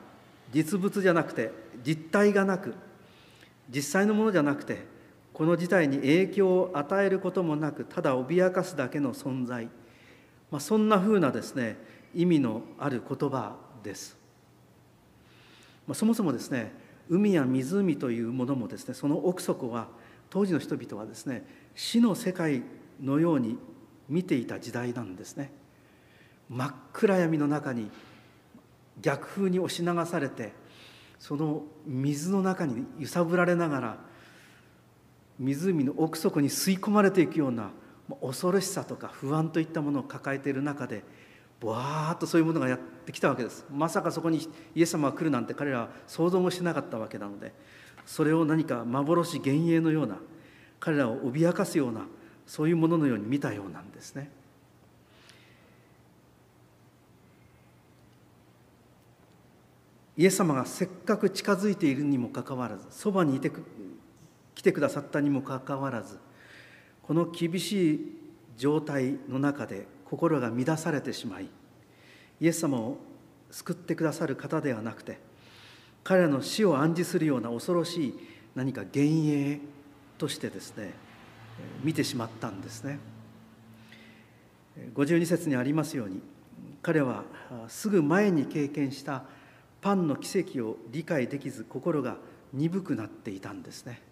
[0.52, 1.52] 実物じゃなくて
[1.86, 2.74] 実体がなく
[3.70, 4.86] 実際のものじゃなくて
[5.38, 9.66] この事態に影響を与えることもなくただ脅かすだけの存在、
[10.50, 11.78] まあ、そんなふうなですね
[12.16, 14.18] 意味のある言葉です、
[15.86, 16.74] まあ、そもそもですね
[17.08, 19.90] 海や湖というものもですねその奥底は
[20.32, 22.64] 当時の人々はですね死の世界
[23.00, 23.60] のように
[24.10, 25.52] 見ていた時代なんですね。
[26.50, 27.92] 真っ暗闇の中に
[29.02, 30.54] 逆風に押し流されて
[31.20, 34.08] その水の中に揺さぶられながら
[35.40, 37.72] 湖の奥底に吸い込まれていくような
[38.22, 41.04] 恐ろしさとか不安といったものを抱えている中で
[41.60, 47.54] ぼわっとそういうものがやってきたわけですまさかそこにイエス様が来るなんて彼らは想像もしなかったわけなので
[48.06, 50.18] それを何か幻幻影のような
[50.80, 52.06] 彼らを脅かすような
[52.46, 54.32] そういうもののように見たようなんですね。
[60.16, 63.64] イエス様がせっかく近づいているにもかかわらずそばにいてく
[64.58, 66.18] 来てくださったにもかかわらず
[67.04, 68.00] この厳しい
[68.58, 71.48] 状態の中で心が乱されてしまい
[72.42, 72.98] イエス様を
[73.52, 75.20] 救ってくださる方ではなくて
[76.04, 78.20] 彼らの死を暗示するような恐ろしい
[78.56, 79.60] 何か幻影
[80.18, 80.96] としてですね
[81.84, 83.00] 見てしまったんですね。
[84.96, 86.22] 52節にありますように
[86.82, 87.24] 彼は
[87.68, 89.24] すぐ前に経験した
[89.82, 92.18] パンの奇跡を理解できず心が
[92.54, 94.07] 鈍くなっていたんですね。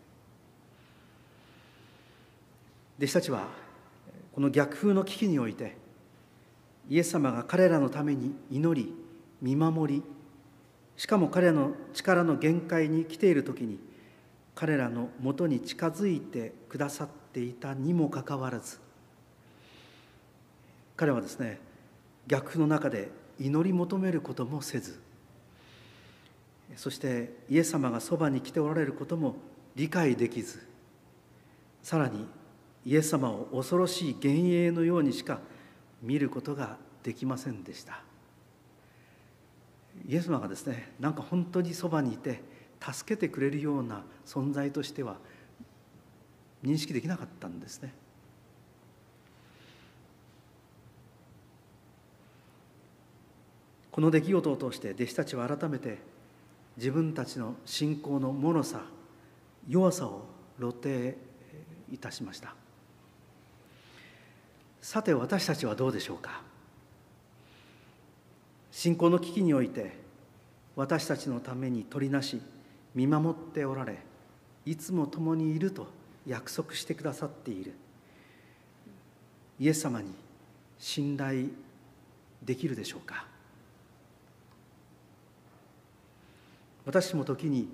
[2.97, 3.47] 弟子たちは
[4.33, 5.75] この逆風の危機において
[6.89, 8.93] イエス様が彼らのために祈り
[9.41, 10.03] 見守り
[10.97, 13.79] しかも彼らの力の限界に来ている時に
[14.53, 18.79] 彼らのもとに近づいてくださっていたにもかかわらず
[20.95, 21.59] 彼はですね
[22.27, 24.99] 逆風の中で祈り求めることもせず
[26.77, 29.35] そしてイエス様がそばに来ておられることも
[29.75, 30.65] 理解できず
[31.83, 32.25] さらに
[32.85, 35.39] イエス様を恐ろしい幻影のようにしか
[36.03, 38.01] 見ることができませんでした。
[40.07, 42.41] イエス様がですねなんか本当にそばにいて
[42.79, 45.17] 助けてくれるような存在としては
[46.63, 47.93] 認識できなかったんですね。
[53.91, 55.99] この出来事を通して弟子たちは改めて
[56.75, 58.83] 自分たちの信仰の脆さ
[59.69, 60.25] 弱さを
[60.59, 61.15] 露呈
[61.91, 62.55] いたしました。
[64.85, 66.43] さて私たちはどうでしょうか？
[68.71, 69.97] 信仰の危機において
[70.75, 72.39] 私たちのために取りなし
[72.93, 73.97] 見守っておられ
[74.63, 75.87] いつも共にいると
[76.27, 77.73] 約束してくださっている。
[79.59, 80.11] イエス様に
[80.77, 81.47] 信頼
[82.43, 83.25] できるでしょうか？
[86.85, 87.67] 私も時に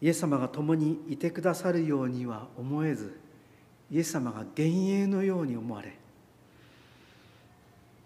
[0.00, 3.20] イエス様が共にいてくださるようには思えず
[3.90, 5.97] イエス様が幻影のように思われ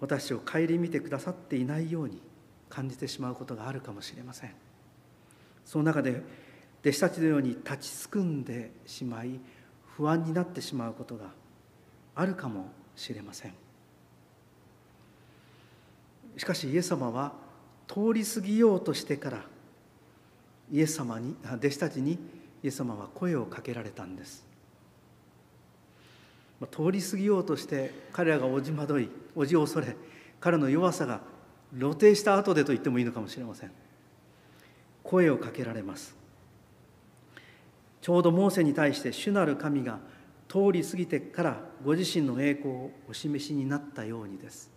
[0.02, 2.20] 私を顧みてくださっていないように
[2.68, 4.50] 感じてしまうことがあるかもしれません。
[5.64, 6.22] その中で
[6.80, 9.38] 弟子たちのように立ちすくんでしまい
[9.96, 11.26] 不安になってしまうことが
[12.16, 13.54] あるかもしれません。
[16.36, 17.34] しかしイエス様は
[17.86, 19.44] 通り過ぎようとしてから
[20.72, 22.18] イエス様に弟子たちに
[22.64, 24.51] イエス様は声をかけられたんです。
[26.66, 29.96] 通り過ぎようとして彼らがおじまどいおじを恐れ
[30.40, 31.20] 彼の弱さが
[31.78, 33.70] 露呈した後でと言ってもいいのかもしれません。
[35.02, 36.14] 声をかけられます。
[38.00, 40.00] ちょうどモーセに対して主なる神が
[40.48, 44.70] 通り過ぎてからご自身の栄光をお示しになったようにです。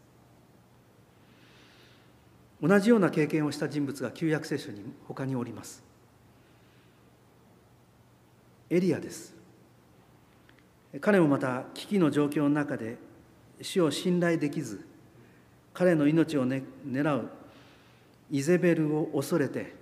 [2.62, 5.84] 同じような経験をした人物が旧約聖書に他におります。
[8.70, 9.35] エリアです。
[11.02, 12.98] 彼もまた危機の状況の中で
[13.62, 14.86] 死を信頼できず
[15.74, 17.30] 彼の命を、ね、狙う
[18.32, 19.74] イゼベルを恐れて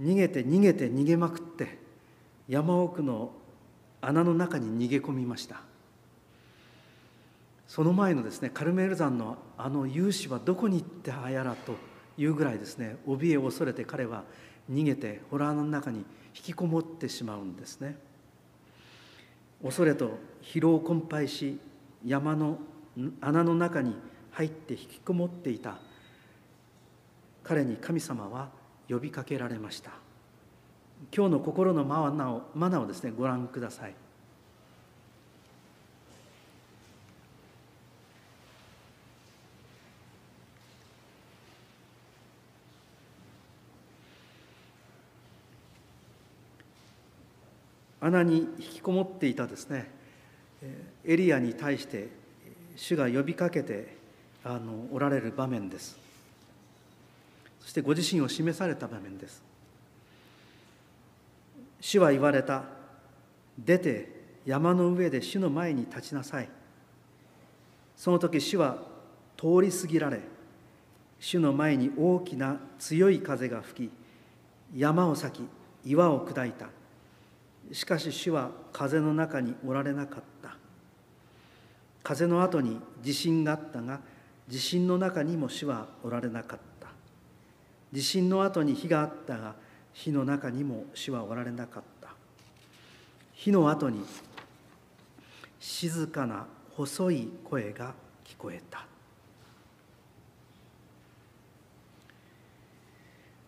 [0.00, 1.78] 逃げて逃げて逃げまくって
[2.48, 3.32] 山奥の
[4.00, 5.62] 穴の中に逃げ込みました。
[7.70, 11.76] その前のですねカルメル山のあの勇士はどこに行ってはやらと
[12.18, 14.24] いうぐらいですね怯えを恐れて彼は
[14.68, 15.98] 逃げてホラーの中に
[16.34, 17.96] 引きこもってしまうんですね。
[19.62, 21.58] 恐れと疲労困憊し
[22.04, 22.58] 山の
[23.20, 23.94] 穴の中に
[24.32, 25.78] 入って引きこもっていた。
[27.42, 28.50] 彼に神様は
[28.88, 29.90] 呼びかけられました。
[31.14, 33.94] 今日の心のマナをマナをですねご覧ください。
[48.00, 49.90] 穴に引きこもっていたですね
[51.04, 52.08] エリアに対して
[52.76, 53.96] 主が呼びかけて
[54.44, 55.98] あのおられる場面です。
[57.60, 59.42] そしてご自身を示された場面です。
[61.80, 62.64] 主は言われた
[63.58, 66.48] 出て山の上で主の前に立ちなさい。
[67.96, 68.78] その時主は
[69.36, 70.20] 通り過ぎられ
[71.18, 75.42] 主の前に大きな強い風が吹き山を裂き
[75.84, 76.68] 岩を砕いた。
[77.72, 80.56] しかし主は風の中におられなかった。
[82.02, 84.00] 風の後に地震があったが
[84.48, 86.88] 地震の中にも主はおられなかった。
[87.92, 89.54] 地震の後に火があったが
[89.92, 92.08] 火の中にも主はおられなかった。
[93.34, 94.04] 火の後に
[95.58, 97.94] 静かな細い声が
[98.24, 98.86] 聞こえた。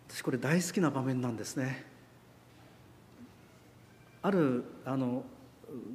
[0.09, 1.92] 私これ大好きな場面なんですね。
[4.23, 5.25] あるあの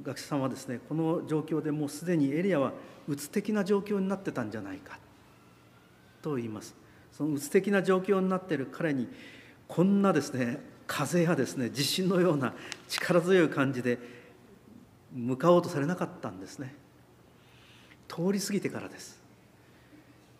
[0.04, 2.74] 学者さんはですねこの状況でもうすでにエリアは
[3.08, 5.00] 鬱的な状況になってたんじゃないか
[6.22, 6.76] と言います。
[7.12, 9.08] その鬱的な状況になっている彼に
[9.68, 12.54] こんなですね風やですね地震のような
[12.88, 13.98] 力強い感じで
[15.14, 16.76] 向かおうとされなかったんですね。
[18.08, 19.22] 通り過ぎてからです。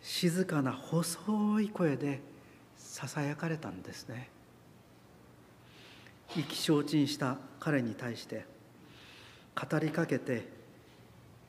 [0.00, 2.20] 静かな細い声で
[2.76, 4.30] ささやかれたんですね。
[6.36, 8.44] 意気消沈した彼に対して
[9.54, 10.46] 語りかけて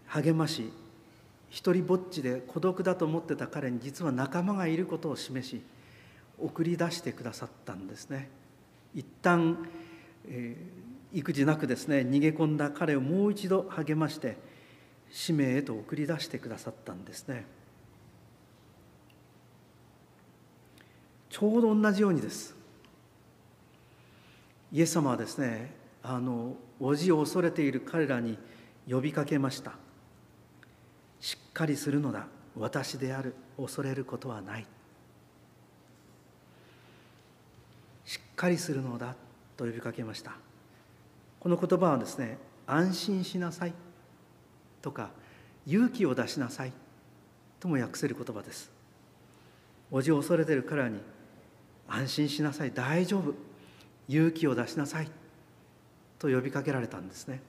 [0.08, 0.72] 励まし
[1.50, 5.62] 一りぼっちで孤独だと思ってた彼に実は仲間がいることを示し
[6.40, 8.30] 送り出してくださったんですね。
[8.96, 9.68] 一旦、
[10.28, 14.38] えー、育児なくですね逃げ込んだ彼をもう一度励まして
[15.12, 17.46] 使命へと送り出してくださったんですね。
[21.30, 22.59] ちょうど同じようにです。
[24.72, 28.38] イエス様はですねあの叔父を恐れている彼らに
[28.90, 29.74] 呼びかけました。
[31.20, 32.28] しっかりするのだ。
[32.58, 33.36] 私である。
[33.58, 34.66] 恐れることはない。
[38.06, 39.16] しっかりするのだ。
[39.58, 40.32] と呼びかけました。
[41.40, 43.74] この言葉はですね安心しなさい。
[44.82, 45.10] とか
[45.68, 46.72] 勇気を出しなさい。
[47.60, 48.72] とも訳せる言葉です。
[49.92, 51.00] 叔父を恐れている彼らに
[51.88, 52.72] 安心しなさい。
[52.72, 53.49] 大丈夫。
[54.10, 55.10] 勇気を出しなさい。
[56.18, 57.42] と呼びかけられたんですね。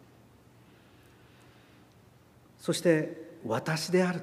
[2.61, 4.21] そして私である。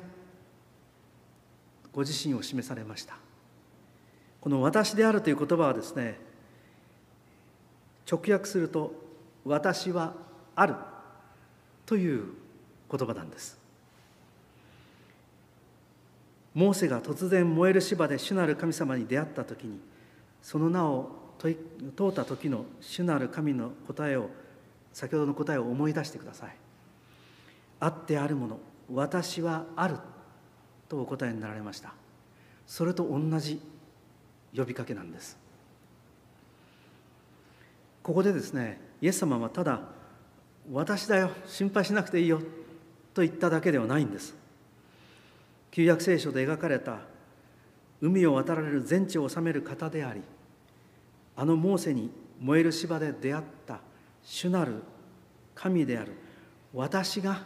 [1.92, 3.18] ご自身を示されました。
[4.40, 6.20] この私であるという言葉はですね
[8.10, 8.94] 直訳すると
[9.44, 10.14] 私は
[10.56, 10.76] ある。
[11.86, 12.26] という
[12.92, 13.58] 言葉なんです。
[16.54, 19.80] モーセが突然燃える芝で主なる神様に出会った時に
[20.42, 24.30] その名を問った時の主なる神の答えを
[24.94, 26.56] 先ほどの答えを思い出してください。
[27.80, 28.60] あってあるもの
[28.92, 29.98] 私はある
[30.90, 31.94] とお答えになられました。
[32.66, 33.62] それと同じ
[34.56, 35.38] 呼びかけなんです。
[38.02, 39.82] ここでですねイエス様はただ
[40.72, 42.42] 「私だよ心配しなくていいよ」
[43.14, 44.36] と言っただけではないんです。
[45.72, 47.02] 旧約聖書で描かれた
[48.02, 50.22] 海を渡られる全地を治める方であり
[51.38, 52.10] あのモーセに
[52.42, 53.80] 燃える芝で出会った
[54.24, 54.82] 主なる
[55.54, 56.14] 神である
[56.74, 57.44] 私が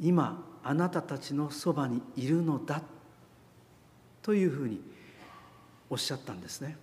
[0.00, 2.80] 今あなたたちのそばにいるのだ
[4.22, 4.80] というふうに
[5.90, 6.76] おっしゃったんですね。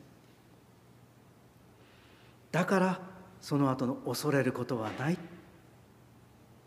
[2.51, 2.99] だから
[3.41, 5.17] その後の恐れることはない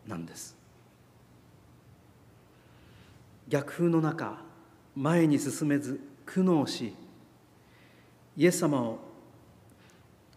[0.06, 0.56] なんです。
[3.48, 4.38] 逆風の中
[4.94, 6.94] 前に進めず苦悩し
[8.36, 9.07] イエス様を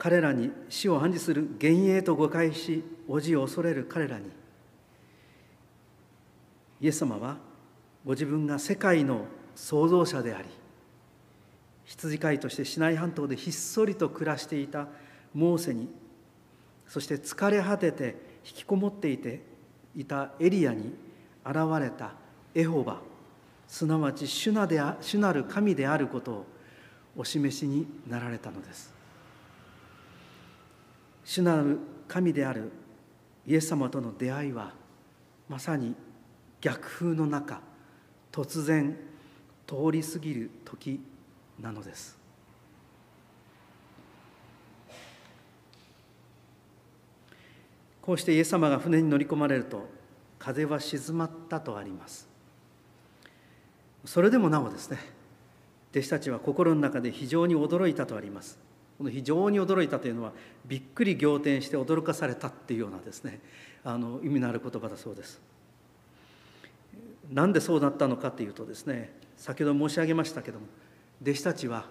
[0.03, 4.31] 彼らに死を暗示する幻影と誤解し叔父を恐れる彼らに。
[6.81, 7.37] イエス様は
[8.03, 10.47] ご自分が世界の創造者であり
[11.85, 14.87] 羊飼いとしてシナイ半島でひっそりと暮らしていた
[15.35, 15.87] モーセに
[16.87, 19.43] そして疲れ果てて引きこもっていて
[19.95, 20.95] いたエリアに
[21.45, 22.13] 現れた
[22.55, 23.01] エホバ
[23.67, 26.45] すなわち主なで主なる神であることを
[27.17, 29.00] お示しになられたのです。
[31.31, 31.79] 主なる
[32.09, 32.73] 神である
[33.47, 34.73] イエス様との出会いは
[35.47, 35.95] まさに
[36.59, 37.61] 逆風の中
[38.33, 38.97] 突然
[39.65, 40.99] 通り過ぎる時
[41.57, 42.17] なのです。
[48.01, 49.87] こうしてイエス様が船に乗り込まれると
[50.37, 52.27] 風は静まったとあります。
[54.03, 54.97] それでもなおですね
[55.91, 58.70] 弟子たちは心の中で非常に驚いたとあります。
[59.01, 60.31] この非常に驚いたというのは
[60.63, 63.39] びっくり仰天して驚かされたっていうようなですね
[63.83, 65.41] あの意味のある言葉だそうです。
[67.31, 70.67] なんでそうなったのかというとですね先ほど申し上げましたけども
[71.23, 71.85] 弟子たちは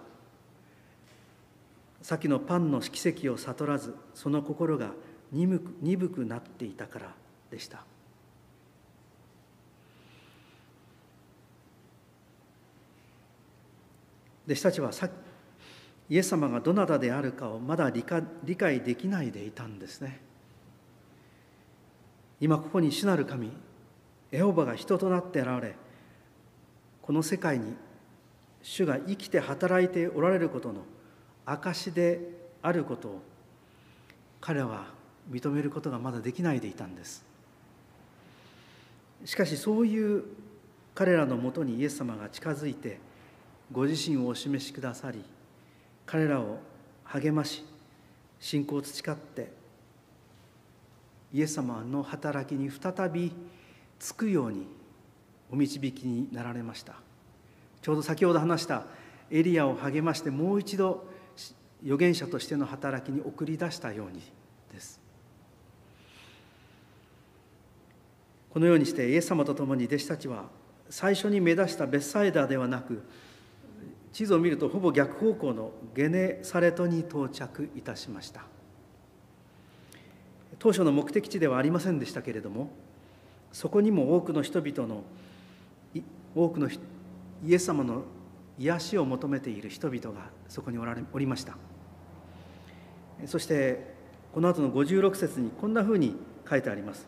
[2.01, 4.91] 先のパンの奇跡を悟らずその心が
[5.33, 7.13] 鈍く鈍くなっていたから
[7.49, 7.83] でした。
[14.45, 15.09] 弟子たちはさっ
[16.11, 20.19] イエス様がどなたであるかをまだ理解できないでいたんですね。
[22.41, 23.49] 今ここに主なる神
[24.33, 25.75] エホバが人となって現れ
[27.01, 27.75] この世界に
[28.61, 30.81] 主が生きて働いておられることの
[31.45, 32.19] 証で
[32.61, 33.21] あることを
[34.41, 34.87] 彼は
[35.31, 37.23] 認めることがまだできないでいたんです。
[39.23, 40.25] しかしそういう
[40.93, 42.99] 彼らのもとにイエス様が近づいて
[43.71, 45.23] ご自身をお示しくださり
[46.05, 46.59] 彼らを
[47.05, 47.63] 励まし
[48.39, 49.51] 信仰を培って
[51.33, 53.31] イエス様の働きに再び
[53.99, 54.67] つくように
[55.51, 56.95] お導きになられました。
[57.81, 58.85] ちょうど先ほど話した
[59.29, 61.05] エリアを励ましてもう一度
[61.83, 64.21] 預言者としての働きに送り出したように
[64.71, 64.99] です。
[68.51, 70.45] このようにしてイエス様と共に弟子たちは
[70.89, 73.01] 最初に目指したベッサイダーではなく
[74.11, 78.43] 地図を見るとほぼ逆方向のゲネサレトに到着いたしました。
[80.59, 82.69] 当初の目的地ではありませんでしたけれども
[83.51, 85.03] そこにも多くの人々の
[86.35, 86.69] 多くの
[87.43, 88.03] イエス様の
[88.59, 91.57] 癒しを求めている人々がそこにおられおりました。
[93.25, 93.93] そして
[94.33, 96.15] この後の56節にこんなふうに
[96.49, 97.07] 書いてあります。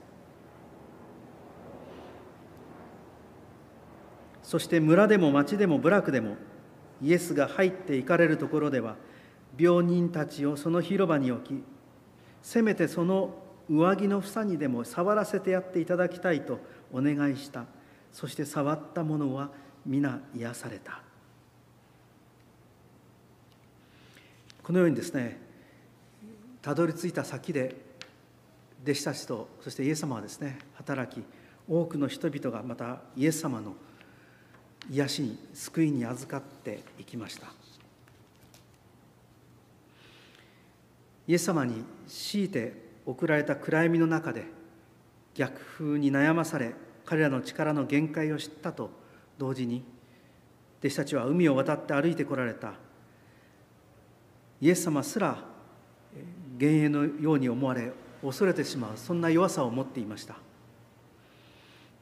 [4.41, 6.35] そして村でも町でも部落でも
[7.03, 8.95] イエスが入っていかれるところでは
[9.57, 11.63] 病人たちをその広場に置き
[12.41, 13.35] せめてその
[13.69, 16.59] 上着の房にでも触らせてやっていただきたいと
[16.91, 17.65] お願いした。
[18.11, 19.49] そして触った者は
[19.85, 21.01] 皆癒された。
[24.61, 25.39] このようにですね
[26.61, 27.75] たどり着いた先で
[28.83, 31.23] 弟子たちとそしてイエス様はですね働き
[31.67, 33.75] 多くの人々がまたイエス様の
[34.91, 37.47] 癒しに救いに預かっていきました。
[41.27, 42.73] イエス様に強いて
[43.05, 44.45] 送られた暗闇の中で
[45.35, 46.73] 逆風に悩まされ
[47.05, 48.89] 彼らの力の限界を知ったと
[49.37, 49.83] 同時に
[50.79, 52.73] 弟子たちは海を渡って歩いてこられた。
[54.59, 55.43] イエス様すら
[56.53, 58.91] 幻影のように思われ恐れてしまう。
[58.97, 60.35] そんな弱さを持っていました。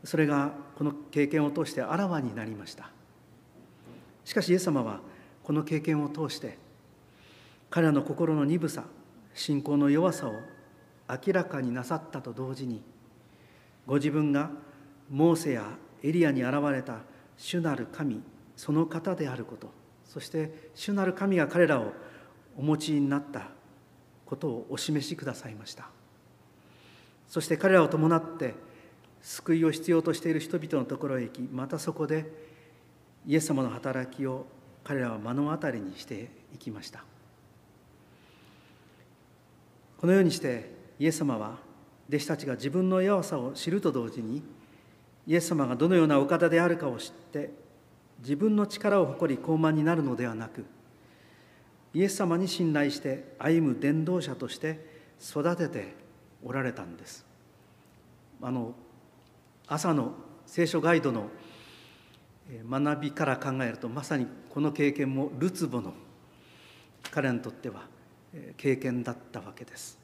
[0.03, 2.89] それがこの経験を通してあらわになりました。
[4.25, 5.01] しかしイエス様は
[5.43, 6.57] この経験を通して
[7.69, 8.85] 彼らの心の鈍さ
[9.33, 10.33] 信仰の弱さを
[11.09, 12.81] 明らかになさったと同時に
[13.87, 14.51] ご自分が
[15.09, 15.65] モーセや
[16.03, 16.99] エリアに現れた
[17.37, 18.21] 主なる神
[18.55, 19.71] その方であること
[20.05, 21.93] そして主なる神が彼らを
[22.57, 23.49] お持ちになった
[24.25, 25.89] ことをお示しくださいました。
[27.27, 28.55] そして彼らを伴って
[29.21, 32.25] 救いを必要としている人々のところへ行きまたそこで
[33.27, 34.45] イエス様の働きを
[34.83, 37.03] 彼らは目の当たりにしていきました。
[39.97, 41.59] このようにしてイエス様は
[42.09, 44.41] 弟子たちが自分の弱さを知ると同時に
[45.27, 47.51] イエス様がどのようなお方であるかを知って
[48.19, 50.65] 自分の力を誇り高慢になるのではなく
[51.93, 54.83] イエス様に信頼して歩む伝道者として
[55.21, 55.93] 育てて
[56.43, 57.25] おられたんです。
[58.41, 58.73] あの
[59.71, 60.11] 朝の
[60.45, 61.29] 聖書ガイドの
[62.69, 65.93] 学びから考えるとまさにこの経験もルツボの
[67.09, 67.87] 彼にとっては
[68.57, 69.97] 経験だったわけです。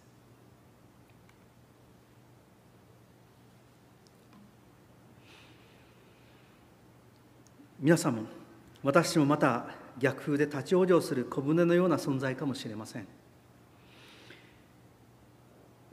[7.82, 8.22] 皆さんも
[8.84, 9.68] 私もまた
[10.00, 13.08] 逆風で立ち往生する小舟のような存在かもしれません。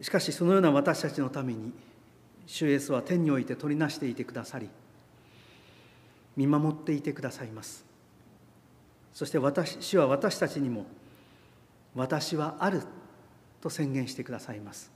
[0.01, 1.73] しかしそのような私たちのために
[2.47, 4.69] 主イエスは天において取りなしていてくださり
[6.37, 7.85] 見守っていてくださいます。
[9.13, 10.87] そして私主は私たちにも
[11.95, 12.83] 「私はある」
[13.63, 14.91] と宣言してくださいます。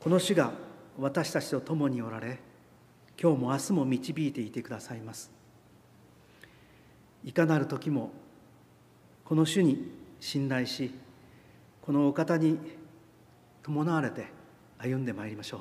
[0.00, 0.52] この主が
[0.98, 2.38] 私たちと共におられ
[3.20, 5.30] 今日も明日も導いていてくださいます。
[7.24, 8.10] いかなる時も
[9.24, 9.90] この主に
[10.20, 10.92] 信頼し
[11.82, 12.58] このお方に
[13.66, 14.28] 伴われて
[14.78, 15.60] 歩んでまいりましょう。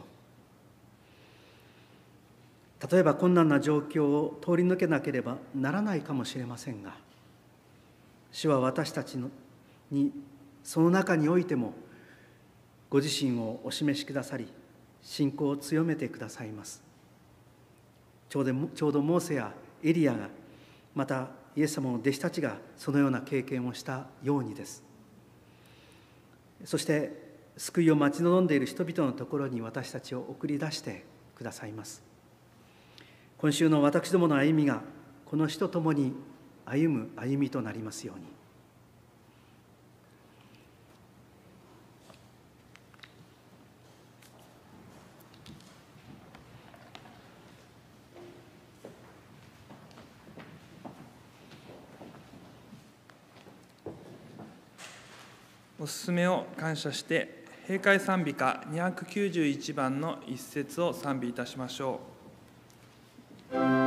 [2.91, 6.93] 例えば困難な状況を通り抜けなければならないかもしれませんが
[8.31, 9.31] 主は私たちの
[9.89, 10.11] に
[10.63, 11.73] その中においても
[12.91, 14.47] ご自身をお示しくださり
[15.01, 16.83] 信仰を強めてくださいます。
[18.29, 19.51] ちょうどちょうどモーセや
[19.83, 20.29] エリアが
[20.93, 24.83] またイエス様の弟子たちがそのような経験をしたようにです。
[26.65, 27.24] そして
[27.57, 32.03] 救いを待ち望んでいる人々のところに私たちを送り出してくださいます。
[33.37, 34.81] 今週の私どもの歩みが
[35.25, 36.13] この死と共に
[36.65, 38.25] 歩む歩みとなりますように。
[55.77, 61.99] おすすめを感謝して閉会賛美歌291番の一節を賛美いたしましょ
[63.51, 63.84] う。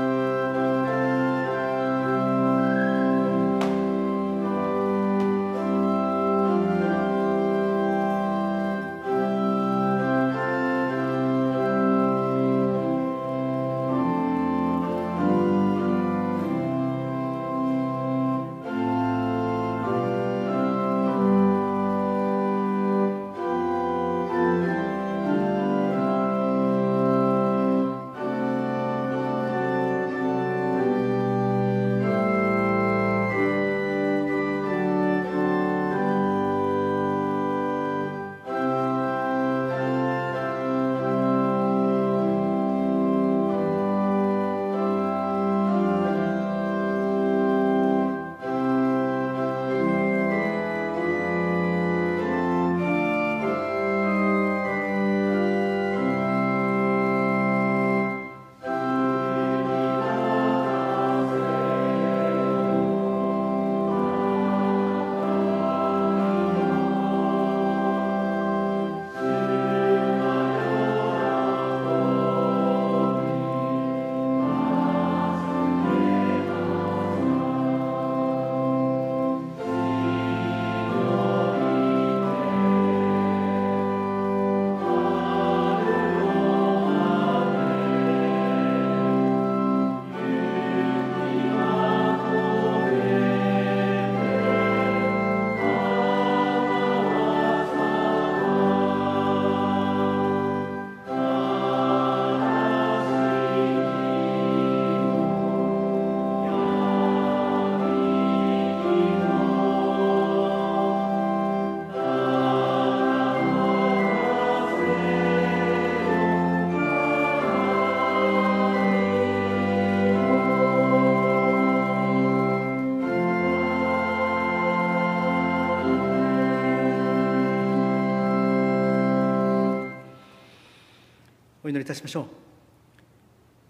[131.68, 132.24] お祈りいたしましょう。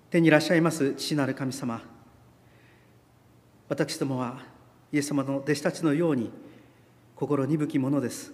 [0.09, 1.83] 天にいらっしゃいます父なる神様。
[3.69, 4.39] 私どもは
[4.93, 6.31] イエス様の弟子たちのように
[7.17, 8.33] 心鈍きものです。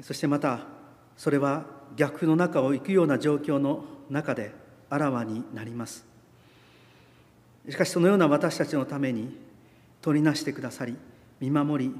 [0.00, 0.60] そしてまた
[1.18, 4.50] それは逆の中を行くような状況の中で
[4.88, 6.06] あらわになります。
[7.68, 9.36] しかしそのような私たちのために
[10.00, 10.96] 取りなしてくださり
[11.38, 11.94] 見守り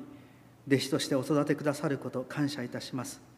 [0.67, 3.36] 弟子としてお育てくださること感謝いたします。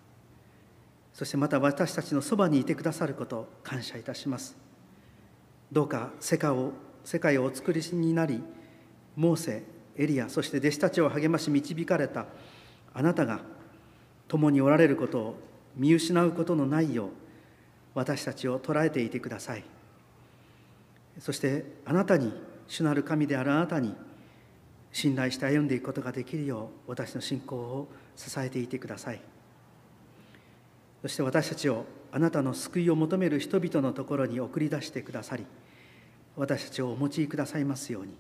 [1.13, 4.57] そしてまた私たちのそばにいてくださることを感謝いたします
[5.73, 6.73] どうか世界を
[7.05, 8.43] 世界をお作りになり
[9.17, 9.63] モーセ
[9.97, 12.27] エリアそして弟子たちを励まし導かれた
[12.95, 13.41] あなたが
[14.29, 15.37] 共におられることを
[15.77, 17.09] 見失うことのないよう
[17.95, 19.65] 私たちを捉えていてください
[21.19, 22.33] そしてあなたに
[22.69, 23.95] 主なる神であるあなたに
[24.93, 29.21] 信頼して歩んでいくことができるよう私の信仰を支えていてください。
[31.03, 35.47] そして私たちをあなたの救いを求める人々のところに送り出してくださり
[36.37, 38.15] 私たちをお持ちくださいますように。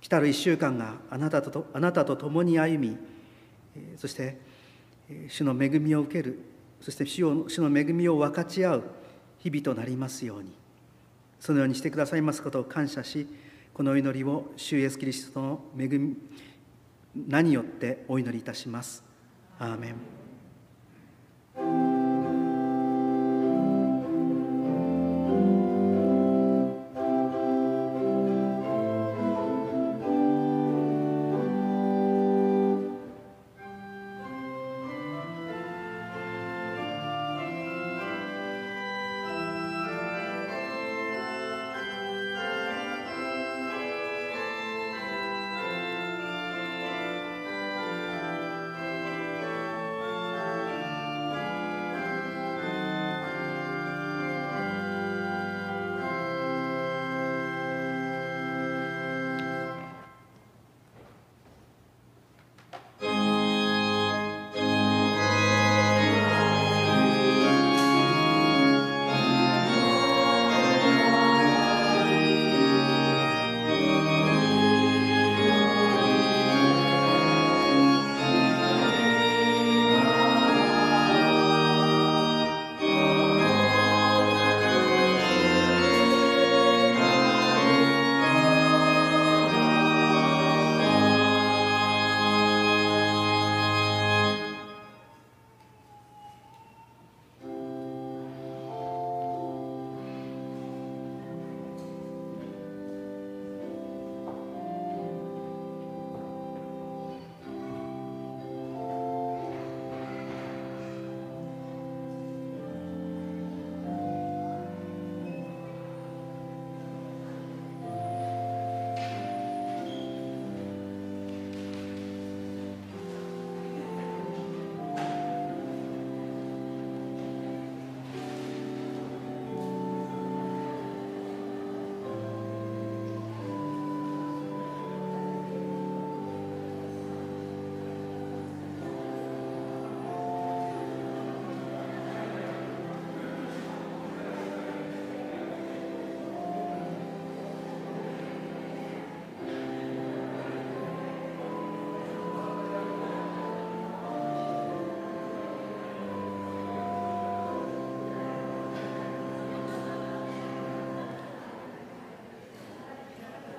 [0.00, 2.96] 来たる1週間があなたとあなたと共に歩み
[3.96, 4.36] そして
[5.28, 6.40] 主の恵みを受ける
[6.80, 8.82] そして主を主の恵みを分かち合う
[9.38, 10.62] 日々となりますように。
[11.38, 13.26] そのようにしてくださいますことを感謝し
[13.74, 16.16] この祈りを主イエスキリストの恵み
[17.26, 19.02] 名によってお祈りいたします。
[19.58, 20.21] アーメン。